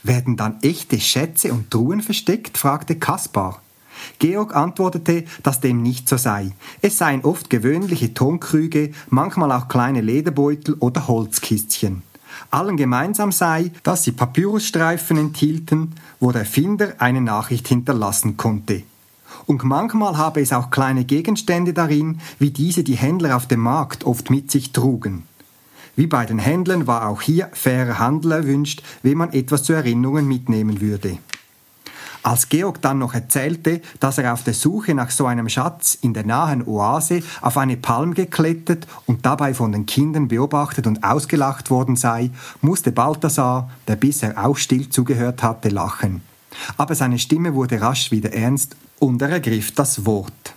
Werden 0.03 0.37
dann 0.37 0.61
echte 0.61 0.99
Schätze 0.99 1.51
und 1.51 1.71
Truhen 1.71 2.01
versteckt? 2.01 2.59
fragte 2.59 2.97
Kaspar. 2.97 3.61
Georg 4.19 4.55
antwortete, 4.55 5.23
dass 5.41 5.59
dem 5.59 5.81
nicht 5.81 6.07
so 6.07 6.17
sei. 6.17 6.51
Es 6.83 6.99
seien 6.99 7.23
oft 7.23 7.49
gewöhnliche 7.49 8.13
Tonkrüge, 8.13 8.91
manchmal 9.09 9.51
auch 9.51 9.67
kleine 9.67 10.01
Lederbeutel 10.01 10.75
oder 10.75 11.07
Holzkistchen. 11.07 12.03
Allen 12.55 12.77
gemeinsam 12.77 13.33
sei, 13.33 13.71
dass 13.83 14.05
sie 14.05 14.13
Papyrusstreifen 14.13 15.17
enthielten, 15.17 15.91
wo 16.21 16.31
der 16.31 16.45
Finder 16.45 16.93
eine 16.99 17.19
Nachricht 17.19 17.67
hinterlassen 17.67 18.37
konnte. 18.37 18.83
Und 19.45 19.65
manchmal 19.65 20.17
habe 20.17 20.39
es 20.39 20.53
auch 20.53 20.69
kleine 20.69 21.03
Gegenstände 21.03 21.73
darin, 21.73 22.21
wie 22.39 22.51
diese 22.51 22.85
die 22.85 22.95
Händler 22.95 23.35
auf 23.35 23.47
dem 23.47 23.59
Markt 23.59 24.05
oft 24.05 24.29
mit 24.29 24.51
sich 24.51 24.71
trugen. 24.71 25.23
Wie 25.97 26.07
bei 26.07 26.25
den 26.25 26.39
Händlern 26.39 26.87
war 26.87 27.09
auch 27.09 27.21
hier 27.21 27.49
fairer 27.51 27.99
Handel 27.99 28.31
erwünscht, 28.31 28.83
wenn 29.03 29.17
man 29.17 29.33
etwas 29.33 29.63
zu 29.63 29.73
Erinnerungen 29.73 30.25
mitnehmen 30.25 30.79
würde. 30.79 31.17
Als 32.25 32.49
Georg 32.49 32.81
dann 32.81 32.97
noch 32.97 33.13
erzählte, 33.13 33.81
dass 33.99 34.17
er 34.17 34.33
auf 34.33 34.43
der 34.43 34.55
Suche 34.55 34.95
nach 34.95 35.11
so 35.11 35.27
einem 35.27 35.47
Schatz 35.47 35.95
in 36.01 36.15
der 36.15 36.25
nahen 36.25 36.67
Oase 36.67 37.21
auf 37.41 37.55
eine 37.55 37.77
Palm 37.77 38.15
geklettert 38.15 38.87
und 39.05 39.27
dabei 39.27 39.53
von 39.53 39.71
den 39.71 39.85
Kindern 39.85 40.27
beobachtet 40.27 40.87
und 40.87 41.03
ausgelacht 41.03 41.69
worden 41.69 41.95
sei, 41.95 42.31
musste 42.61 42.91
Balthasar, 42.91 43.69
der 43.87 43.95
bisher 43.95 44.43
auch 44.43 44.57
still 44.57 44.89
zugehört 44.89 45.43
hatte, 45.43 45.69
lachen. 45.69 46.23
Aber 46.77 46.95
seine 46.95 47.19
Stimme 47.19 47.53
wurde 47.53 47.79
rasch 47.79 48.09
wieder 48.09 48.33
ernst 48.33 48.75
und 48.97 49.21
er 49.21 49.29
ergriff 49.29 49.75
das 49.75 50.07
Wort. 50.07 50.55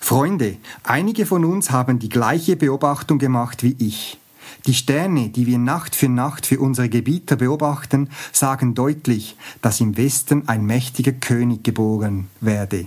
Freunde, 0.00 0.56
einige 0.82 1.26
von 1.26 1.44
uns 1.44 1.70
haben 1.70 1.98
die 1.98 2.08
gleiche 2.08 2.56
Beobachtung 2.56 3.18
gemacht 3.18 3.62
wie 3.62 3.76
ich. 3.78 4.18
Die 4.66 4.74
Sterne, 4.74 5.28
die 5.28 5.46
wir 5.46 5.58
Nacht 5.58 5.94
für 5.94 6.08
Nacht 6.08 6.44
für 6.44 6.58
unsere 6.58 6.88
Gebieter 6.88 7.36
beobachten, 7.36 8.10
sagen 8.32 8.74
deutlich, 8.74 9.36
dass 9.62 9.80
im 9.80 9.96
Westen 9.96 10.48
ein 10.48 10.66
mächtiger 10.66 11.12
König 11.12 11.62
geboren 11.62 12.28
werde. 12.40 12.86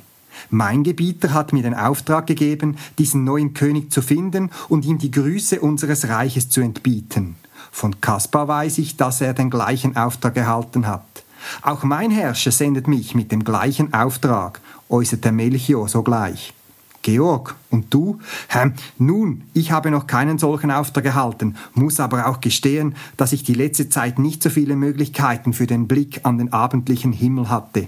Mein 0.49 0.83
Gebieter 0.83 1.33
hat 1.33 1.53
mir 1.53 1.63
den 1.63 1.73
Auftrag 1.73 2.27
gegeben, 2.27 2.77
diesen 2.97 3.23
neuen 3.23 3.53
König 3.53 3.91
zu 3.91 4.01
finden 4.01 4.51
und 4.67 4.85
ihm 4.85 4.97
die 4.97 5.11
Grüße 5.11 5.61
unseres 5.61 6.09
Reiches 6.09 6.49
zu 6.49 6.61
entbieten. 6.61 7.35
Von 7.71 8.01
Kaspar 8.01 8.47
weiß 8.47 8.77
ich, 8.79 8.97
dass 8.97 9.21
er 9.21 9.33
den 9.33 9.49
gleichen 9.49 9.95
Auftrag 9.95 10.35
erhalten 10.35 10.85
hat. 10.85 11.03
Auch 11.61 11.83
mein 11.83 12.11
Herrscher 12.11 12.51
sendet 12.51 12.87
mich 12.87 13.15
mit 13.15 13.31
dem 13.31 13.43
gleichen 13.43 13.93
Auftrag, 13.93 14.59
äußerte 14.89 15.31
Melchior 15.31 15.87
sogleich. 15.87 16.53
Georg, 17.01 17.55
und 17.69 17.93
du? 17.93 18.19
Hä? 18.49 18.71
Nun, 18.97 19.43
ich 19.53 19.71
habe 19.71 19.91
noch 19.91 20.07
keinen 20.07 20.37
solchen 20.37 20.71
Auftrag 20.71 21.05
erhalten, 21.05 21.55
muss 21.73 21.99
aber 21.99 22.27
auch 22.27 22.41
gestehen, 22.41 22.95
dass 23.17 23.33
ich 23.33 23.43
die 23.43 23.53
letzte 23.53 23.89
Zeit 23.89 24.19
nicht 24.19 24.43
so 24.43 24.49
viele 24.49 24.75
Möglichkeiten 24.75 25.53
für 25.53 25.67
den 25.67 25.87
Blick 25.87 26.21
an 26.23 26.37
den 26.37 26.51
abendlichen 26.51 27.13
Himmel 27.13 27.49
hatte. 27.49 27.87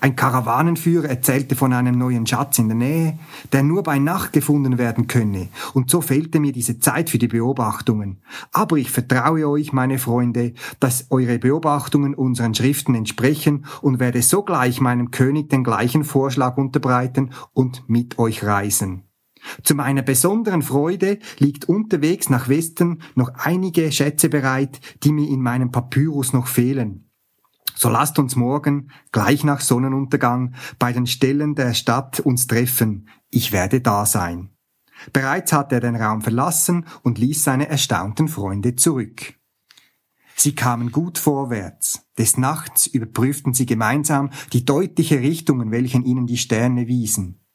Ein 0.00 0.16
Karawanenführer 0.16 1.08
erzählte 1.08 1.56
von 1.56 1.72
einem 1.72 1.98
neuen 1.98 2.26
Schatz 2.26 2.58
in 2.58 2.68
der 2.68 2.76
Nähe, 2.76 3.18
der 3.52 3.62
nur 3.62 3.82
bei 3.82 3.98
Nacht 3.98 4.32
gefunden 4.32 4.78
werden 4.78 5.06
könne, 5.06 5.48
und 5.74 5.90
so 5.90 6.00
fehlte 6.00 6.40
mir 6.40 6.52
diese 6.52 6.78
Zeit 6.78 7.10
für 7.10 7.18
die 7.18 7.28
Beobachtungen. 7.28 8.18
Aber 8.52 8.76
ich 8.76 8.90
vertraue 8.90 9.48
euch, 9.48 9.72
meine 9.72 9.98
Freunde, 9.98 10.54
dass 10.80 11.06
eure 11.10 11.38
Beobachtungen 11.38 12.14
unseren 12.14 12.54
Schriften 12.54 12.94
entsprechen 12.94 13.66
und 13.82 13.98
werde 14.00 14.22
sogleich 14.22 14.80
meinem 14.80 15.10
König 15.10 15.48
den 15.48 15.64
gleichen 15.64 16.04
Vorschlag 16.04 16.56
unterbreiten 16.56 17.30
und 17.52 17.88
mit 17.88 18.18
euch 18.18 18.44
reisen. 18.44 19.02
Zu 19.62 19.74
meiner 19.74 20.02
besonderen 20.02 20.62
Freude 20.62 21.18
liegt 21.38 21.68
unterwegs 21.68 22.30
nach 22.30 22.48
Westen 22.48 23.00
noch 23.14 23.30
einige 23.34 23.92
Schätze 23.92 24.28
bereit, 24.28 24.80
die 25.04 25.12
mir 25.12 25.28
in 25.28 25.40
meinem 25.40 25.70
Papyrus 25.70 26.32
noch 26.32 26.48
fehlen. 26.48 27.05
So 27.76 27.90
lasst 27.90 28.18
uns 28.18 28.36
morgen, 28.36 28.90
gleich 29.12 29.44
nach 29.44 29.60
Sonnenuntergang, 29.60 30.54
bei 30.78 30.92
den 30.92 31.06
Stellen 31.06 31.54
der 31.54 31.74
Stadt 31.74 32.20
uns 32.20 32.46
treffen. 32.46 33.08
Ich 33.30 33.52
werde 33.52 33.82
da 33.82 34.06
sein. 34.06 34.50
Bereits 35.12 35.52
hatte 35.52 35.76
er 35.76 35.80
den 35.82 35.94
Raum 35.94 36.22
verlassen 36.22 36.86
und 37.02 37.18
ließ 37.18 37.44
seine 37.44 37.68
erstaunten 37.68 38.28
Freunde 38.28 38.76
zurück. 38.76 39.34
Sie 40.34 40.54
kamen 40.54 40.90
gut 40.90 41.18
vorwärts. 41.18 42.06
Des 42.18 42.38
Nachts 42.38 42.86
überprüften 42.86 43.52
sie 43.52 43.66
gemeinsam 43.66 44.30
die 44.52 44.64
deutliche 44.64 45.20
Richtung, 45.20 45.60
in 45.60 45.70
welchen 45.70 46.04
ihnen 46.04 46.26
die 46.26 46.38
Sterne 46.38 46.86
wiesen. 46.86 47.45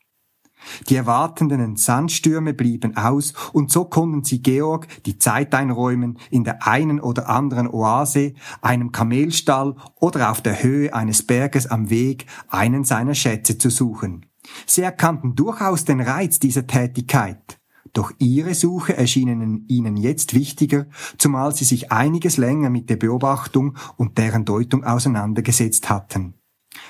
Die 0.89 0.95
erwartenden 0.95 1.76
Sandstürme 1.76 2.54
blieben 2.54 2.97
aus 2.97 3.34
und 3.54 3.71
so 3.71 3.86
konnten 3.86 4.24
sie 4.24 4.41
Georg 4.41 4.88
die 5.06 5.17
Zeit 5.17 5.54
einräumen, 5.54 6.17
in 6.30 6.43
der 6.43 6.67
einen 6.67 7.00
oder 7.00 7.30
anderen 7.30 7.67
Oase, 7.67 8.34
einem 8.62 8.91
Kamelstall 8.91 9.76
oder 10.00 10.32
auf 10.32 10.41
der 10.41 10.63
Höhe 10.63 10.93
eines 10.93 11.26
Berges 11.26 11.67
am 11.67 11.89
Weg 11.89 12.26
einen 12.50 12.84
seiner 12.84 13.15
Schätze 13.15 13.58
zu 13.58 13.69
suchen. 13.69 14.26
Sie 14.65 14.82
erkannten 14.82 15.36
durchaus 15.36 15.86
den 15.86 16.02
Reiz 16.02 16.39
dieser 16.39 16.67
Tätigkeit. 16.67 17.60
Doch 17.93 18.12
ihre 18.19 18.54
Suche 18.54 18.95
erschienen 18.95 19.65
ihnen 19.67 19.97
jetzt 19.97 20.34
wichtiger, 20.34 20.86
zumal 21.17 21.54
sie 21.54 21.65
sich 21.65 21.91
einiges 21.91 22.38
länger 22.38 22.69
mit 22.69 22.89
der 22.89 22.95
Beobachtung 22.95 23.76
und 23.97 24.17
deren 24.17 24.45
Deutung 24.45 24.86
auseinandergesetzt 24.86 25.89
hatten. 25.89 26.36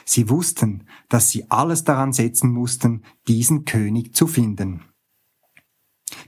Sie 0.06 0.30
wussten, 0.30 0.86
dass 1.10 1.30
sie 1.30 1.50
alles 1.50 1.84
daran 1.84 2.14
setzen 2.14 2.52
mussten, 2.52 3.04
diesen 3.28 3.66
König 3.66 4.16
zu 4.16 4.28
finden. 4.28 4.82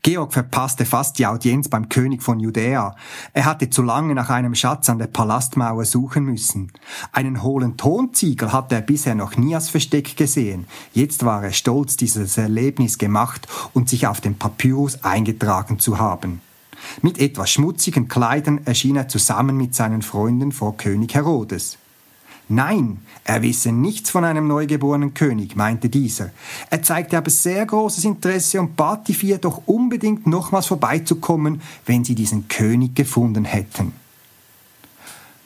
Georg 0.01 0.33
verpasste 0.33 0.85
fast 0.85 1.17
die 1.17 1.25
Audienz 1.25 1.69
beim 1.69 1.87
König 1.87 2.21
von 2.21 2.39
Judäa. 2.39 2.95
Er 3.31 3.45
hatte 3.45 3.69
zu 3.69 3.81
lange 3.81 4.13
nach 4.13 4.29
einem 4.29 4.53
Schatz 4.55 4.89
an 4.89 4.97
der 4.97 5.07
Palastmauer 5.07 5.85
suchen 5.85 6.25
müssen. 6.25 6.71
Einen 7.11 7.41
hohlen 7.41 7.77
Tonziegel 7.77 8.51
hatte 8.51 8.75
er 8.75 8.81
bisher 8.81 9.15
noch 9.15 9.37
nie 9.37 9.55
als 9.55 9.69
Versteck 9.69 10.17
gesehen. 10.17 10.67
Jetzt 10.93 11.23
war 11.23 11.43
er 11.43 11.53
stolz, 11.53 11.95
dieses 11.95 12.37
Erlebnis 12.37 12.97
gemacht 12.97 13.47
und 13.73 13.87
sich 13.87 14.07
auf 14.07 14.19
dem 14.19 14.35
Papyrus 14.35 15.03
eingetragen 15.03 15.79
zu 15.79 15.99
haben. 15.99 16.41
Mit 17.01 17.19
etwas 17.19 17.49
schmutzigen 17.49 18.09
Kleidern 18.09 18.61
erschien 18.65 18.97
er 18.97 19.07
zusammen 19.07 19.55
mit 19.55 19.73
seinen 19.73 20.01
Freunden 20.01 20.51
vor 20.51 20.75
König 20.75 21.13
Herodes. 21.15 21.77
Nein, 22.49 22.99
er 23.25 23.41
wisse 23.41 23.71
nichts 23.71 24.09
von 24.09 24.25
einem 24.25 24.47
neugeborenen 24.47 25.13
König, 25.13 25.55
meinte 25.55 25.89
dieser. 25.89 26.31
Er 26.69 26.83
zeigte 26.83 27.17
aber 27.17 27.29
sehr 27.29 27.65
großes 27.65 28.03
Interesse 28.03 28.59
und 28.59 28.75
bat 28.75 29.07
die 29.07 29.13
vier 29.13 29.37
doch 29.37 29.61
unbedingt 29.65 30.27
nochmals 30.27 30.65
vorbeizukommen, 30.65 31.61
wenn 31.85 32.03
sie 32.03 32.15
diesen 32.15 32.49
König 32.49 32.95
gefunden 32.95 33.45
hätten. 33.45 33.93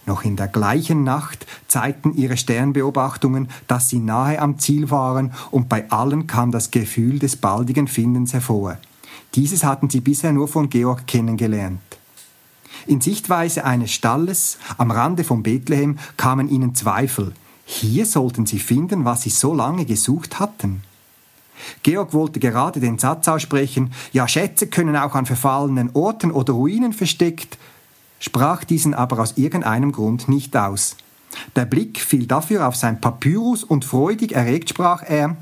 Noch 0.08 0.24
in 0.24 0.38
der 0.38 0.48
gleichen 0.48 1.04
Nacht 1.04 1.46
zeigten 1.68 2.16
ihre 2.16 2.38
Sternbeobachtungen, 2.38 3.50
dass 3.68 3.90
sie 3.90 4.00
nahe 4.00 4.40
am 4.40 4.58
Ziel 4.58 4.90
waren, 4.90 5.34
und 5.52 5.70
bei 5.70 5.92
allen 5.92 6.26
kam 6.28 6.52
das 6.52 6.72
Gefühl 6.72 7.20
des 7.20 7.36
baldigen 7.36 7.88
Findens 7.88 8.34
hervor. 8.34 8.78
Dieses 9.36 9.64
hatten 9.66 9.90
sie 9.90 10.00
bisher 10.00 10.32
nur 10.32 10.48
von 10.48 10.70
Georg 10.70 11.06
kennengelernt. 11.06 11.82
In 12.88 13.02
Sichtweise 13.02 13.66
eines 13.66 13.92
Stalles 13.92 14.58
am 14.78 14.92
Rande 14.92 15.26
von 15.26 15.44
Bethlehem 15.44 16.00
kamen 16.16 16.48
ihnen 16.50 16.74
Zweifel. 16.74 17.34
Hier 17.70 18.06
sollten 18.06 18.46
sie 18.46 18.60
finden, 18.60 19.04
was 19.04 19.24
sie 19.24 19.30
so 19.30 19.54
lange 19.54 19.84
gesucht 19.84 20.40
hatten. 20.40 20.84
Georg 21.84 22.14
wollte 22.14 22.40
gerade 22.40 22.80
den 22.80 22.98
Satz 22.98 23.28
aussprechen, 23.28 23.92
ja 24.14 24.26
Schätze 24.26 24.68
können 24.68 24.96
auch 24.96 25.16
an 25.16 25.26
verfallenen 25.26 25.90
Orten 25.94 26.32
oder 26.32 26.54
Ruinen 26.54 26.94
versteckt, 26.94 27.58
sprach 28.22 28.64
diesen 28.64 28.94
aber 28.94 29.20
aus 29.20 29.34
irgendeinem 29.36 29.92
Grund 29.92 30.30
nicht 30.30 30.56
aus. 30.56 30.96
Der 31.58 31.66
Blick 31.66 32.00
fiel 32.00 32.26
dafür 32.26 32.70
auf 32.70 32.78
sein 32.78 33.02
Papyrus 33.02 33.66
und 33.66 33.84
freudig 33.84 34.32
erregt 34.32 34.70
sprach 34.70 35.04
er, 35.04 35.36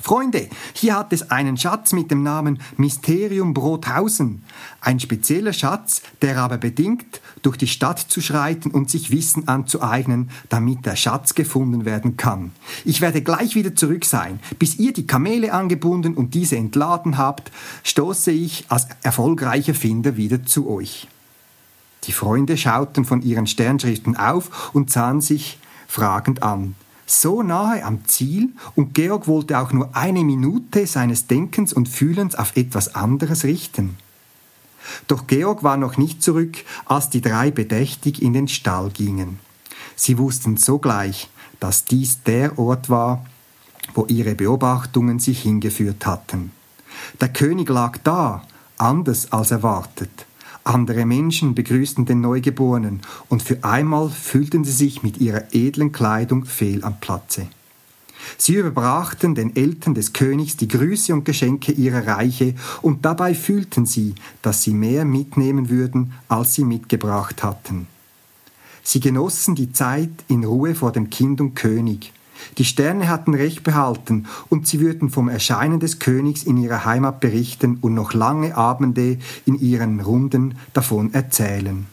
Freunde, 0.00 0.48
hier 0.72 0.96
hat 0.96 1.12
es 1.12 1.30
einen 1.30 1.56
Schatz 1.56 1.92
mit 1.92 2.10
dem 2.10 2.22
Namen 2.22 2.60
Mysterium 2.76 3.52
Brothausen. 3.52 4.42
Ein 4.80 4.98
spezieller 4.98 5.52
Schatz, 5.52 6.02
der 6.22 6.38
aber 6.38 6.56
bedingt, 6.56 7.20
durch 7.42 7.56
die 7.56 7.66
Stadt 7.66 7.98
zu 7.98 8.20
schreiten 8.20 8.70
und 8.70 8.90
sich 8.90 9.10
Wissen 9.10 9.48
anzueignen, 9.48 10.30
damit 10.48 10.86
der 10.86 10.96
Schatz 10.96 11.34
gefunden 11.34 11.84
werden 11.84 12.16
kann. 12.16 12.52
Ich 12.84 13.00
werde 13.00 13.22
gleich 13.22 13.54
wieder 13.54 13.76
zurück 13.76 14.04
sein. 14.04 14.40
Bis 14.58 14.78
ihr 14.78 14.92
die 14.92 15.06
Kamele 15.06 15.52
angebunden 15.52 16.14
und 16.14 16.34
diese 16.34 16.56
entladen 16.56 17.18
habt, 17.18 17.52
stoße 17.84 18.30
ich 18.30 18.64
als 18.70 18.88
erfolgreicher 19.02 19.74
Finder 19.74 20.16
wieder 20.16 20.44
zu 20.44 20.70
euch. 20.70 21.06
Die 22.04 22.12
Freunde 22.12 22.56
schauten 22.56 23.04
von 23.04 23.22
ihren 23.22 23.46
Sternschriften 23.46 24.16
auf 24.16 24.74
und 24.74 24.90
sahen 24.90 25.20
sich 25.20 25.58
fragend 25.86 26.42
an 26.42 26.74
so 27.20 27.42
nahe 27.42 27.84
am 27.84 28.04
Ziel 28.06 28.50
und 28.74 28.94
Georg 28.94 29.26
wollte 29.26 29.58
auch 29.58 29.72
nur 29.72 29.94
eine 29.96 30.24
Minute 30.24 30.86
seines 30.86 31.26
Denkens 31.26 31.72
und 31.72 31.88
Fühlens 31.88 32.34
auf 32.34 32.56
etwas 32.56 32.94
anderes 32.94 33.44
richten. 33.44 33.96
Doch 35.06 35.26
Georg 35.26 35.62
war 35.62 35.76
noch 35.76 35.96
nicht 35.96 36.22
zurück, 36.22 36.64
als 36.86 37.10
die 37.10 37.20
drei 37.20 37.50
bedächtig 37.50 38.22
in 38.22 38.32
den 38.32 38.48
Stall 38.48 38.90
gingen. 38.90 39.38
Sie 39.94 40.18
wussten 40.18 40.56
sogleich, 40.56 41.28
dass 41.60 41.84
dies 41.84 42.22
der 42.24 42.58
Ort 42.58 42.90
war, 42.90 43.24
wo 43.94 44.06
ihre 44.06 44.34
Beobachtungen 44.34 45.18
sich 45.18 45.42
hingeführt 45.42 46.06
hatten. 46.06 46.52
Der 47.20 47.28
König 47.28 47.68
lag 47.68 47.98
da, 48.02 48.42
anders 48.78 49.32
als 49.32 49.50
erwartet. 49.50 50.26
Andere 50.64 51.06
Menschen 51.06 51.54
begrüßten 51.54 52.04
den 52.04 52.20
Neugeborenen 52.20 53.00
und 53.28 53.42
für 53.42 53.64
einmal 53.64 54.10
fühlten 54.10 54.64
sie 54.64 54.72
sich 54.72 55.02
mit 55.02 55.18
ihrer 55.18 55.52
edlen 55.52 55.90
Kleidung 55.90 56.44
fehl 56.44 56.84
am 56.84 57.00
Platze. 57.00 57.48
Sie 58.38 58.54
überbrachten 58.54 59.34
den 59.34 59.56
Eltern 59.56 59.94
des 59.94 60.12
Königs 60.12 60.56
die 60.56 60.68
Grüße 60.68 61.12
und 61.12 61.24
Geschenke 61.24 61.72
ihrer 61.72 62.06
Reiche, 62.06 62.54
und 62.80 63.04
dabei 63.04 63.34
fühlten 63.34 63.86
sie, 63.86 64.14
dass 64.42 64.62
sie 64.62 64.74
mehr 64.74 65.04
mitnehmen 65.04 65.68
würden, 65.68 66.12
als 66.28 66.54
sie 66.54 66.64
mitgebracht 66.64 67.42
hatten. 67.42 67.88
Sie 68.84 69.00
genossen 69.00 69.54
die 69.54 69.72
Zeit 69.72 70.10
in 70.28 70.44
Ruhe 70.44 70.74
vor 70.74 70.92
dem 70.92 71.10
Kind 71.10 71.40
und 71.40 71.54
König, 71.54 72.12
die 72.58 72.64
Sterne 72.64 73.08
hatten 73.08 73.34
Recht 73.34 73.62
behalten, 73.62 74.26
und 74.48 74.66
sie 74.66 74.80
würden 74.80 75.10
vom 75.10 75.28
Erscheinen 75.28 75.80
des 75.80 75.98
Königs 75.98 76.42
in 76.42 76.56
ihrer 76.56 76.84
Heimat 76.84 77.20
berichten 77.20 77.78
und 77.80 77.94
noch 77.94 78.14
lange 78.14 78.56
Abende 78.56 79.18
in 79.46 79.58
ihren 79.58 80.00
Runden 80.00 80.54
davon 80.72 81.14
erzählen. 81.14 81.86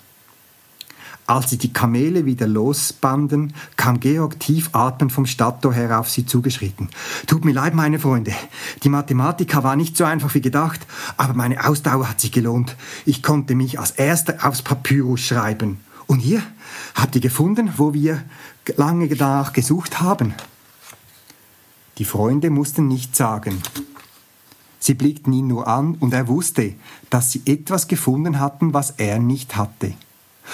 Als 1.29 1.51
sie 1.51 1.59
die 1.59 1.71
Kamele 1.71 2.25
wieder 2.25 2.47
losbanden, 2.47 3.53
kam 3.77 3.99
Georg 3.99 4.39
tief 4.39 4.71
atmend 4.73 5.11
vom 5.11 5.27
Stadttor 5.27 5.71
her 5.71 5.99
auf 5.99 6.09
sie 6.09 6.25
zugeschritten. 6.25 6.89
Tut 7.27 7.45
mir 7.45 7.51
leid, 7.51 7.75
meine 7.75 7.99
Freunde. 7.99 8.33
Die 8.81 8.89
Mathematika 8.89 9.63
war 9.63 9.75
nicht 9.75 9.95
so 9.95 10.05
einfach 10.05 10.33
wie 10.33 10.41
gedacht, 10.41 10.79
aber 11.17 11.35
meine 11.35 11.67
Ausdauer 11.67 12.09
hat 12.09 12.19
sich 12.19 12.31
gelohnt. 12.31 12.75
Ich 13.05 13.21
konnte 13.21 13.53
mich 13.53 13.79
als 13.79 13.91
erster 13.91 14.37
aufs 14.41 14.63
Papyrus 14.63 15.19
schreiben. 15.19 15.77
Und 16.09 16.25
ihr 16.25 16.41
habt 16.95 17.13
ihr 17.13 17.21
gefunden, 17.21 17.71
wo 17.77 17.93
wir 17.93 18.23
lange 18.77 19.07
danach 19.09 19.53
gesucht 19.53 20.01
haben. 20.01 20.33
Die 21.99 22.03
Freunde 22.03 22.49
mussten 22.49 22.87
nichts 22.87 23.19
sagen. 23.19 23.61
Sie 24.79 24.95
blickten 24.95 25.31
ihn 25.33 25.45
nur 25.45 25.67
an 25.67 25.93
und 25.99 26.11
er 26.15 26.27
wusste, 26.27 26.73
dass 27.11 27.31
sie 27.31 27.43
etwas 27.45 27.87
gefunden 27.87 28.39
hatten, 28.39 28.73
was 28.73 28.95
er 28.97 29.19
nicht 29.19 29.55
hatte. 29.55 29.93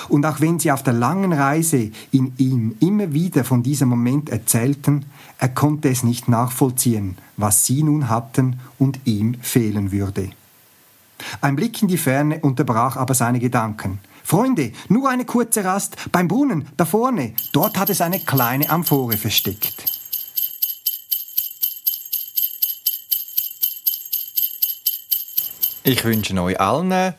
Und 0.09 0.25
auch 0.25 0.41
wenn 0.41 0.59
sie 0.59 0.73
auf 0.73 0.83
der 0.83 0.91
langen 0.91 1.31
Reise 1.31 1.89
in 2.11 2.33
ihm 2.35 2.75
immer 2.81 3.13
wieder 3.13 3.45
von 3.45 3.63
diesem 3.63 3.87
Moment 3.87 4.29
erzählten, 4.29 5.05
er 5.37 5.47
konnte 5.47 5.87
es 5.87 6.03
nicht 6.03 6.27
nachvollziehen, 6.27 7.17
was 7.37 7.65
sie 7.65 7.81
nun 7.81 8.09
hatten 8.09 8.59
und 8.77 8.99
ihm 9.05 9.35
fehlen 9.41 9.93
würde. 9.93 10.31
Ein 11.39 11.55
Blick 11.55 11.81
in 11.81 11.87
die 11.87 11.97
Ferne 11.97 12.39
unterbrach 12.39 12.97
aber 12.97 13.13
seine 13.13 13.39
Gedanken. 13.39 13.99
Freunde, 14.25 14.71
nur 14.89 15.07
eine 15.07 15.23
kurze 15.23 15.63
Rast 15.63 15.95
beim 16.11 16.27
Brunnen, 16.27 16.67
da 16.77 16.85
vorne. 16.85 17.35
Dort 17.51 17.77
hat 17.77 17.91
es 17.91 18.01
eine 18.01 18.19
kleine 18.19 18.69
Amphore 18.71 19.17
versteckt. 19.17 19.83
Ich 25.83 26.03
wünsche 26.03 26.41
euch 26.41 26.59
allen 26.59 27.13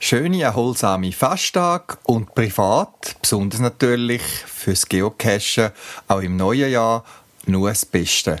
schöne, 0.00 0.42
erholsame 0.42 1.12
Festtag 1.12 1.98
und 2.02 2.34
privat, 2.34 3.14
besonders 3.22 3.60
natürlich 3.60 4.22
fürs 4.22 4.88
Geocachen, 4.88 5.70
auch 6.08 6.20
im 6.20 6.36
neuen 6.36 6.72
Jahr, 6.72 7.04
nur 7.46 7.68
das 7.68 7.86
Beste. 7.86 8.40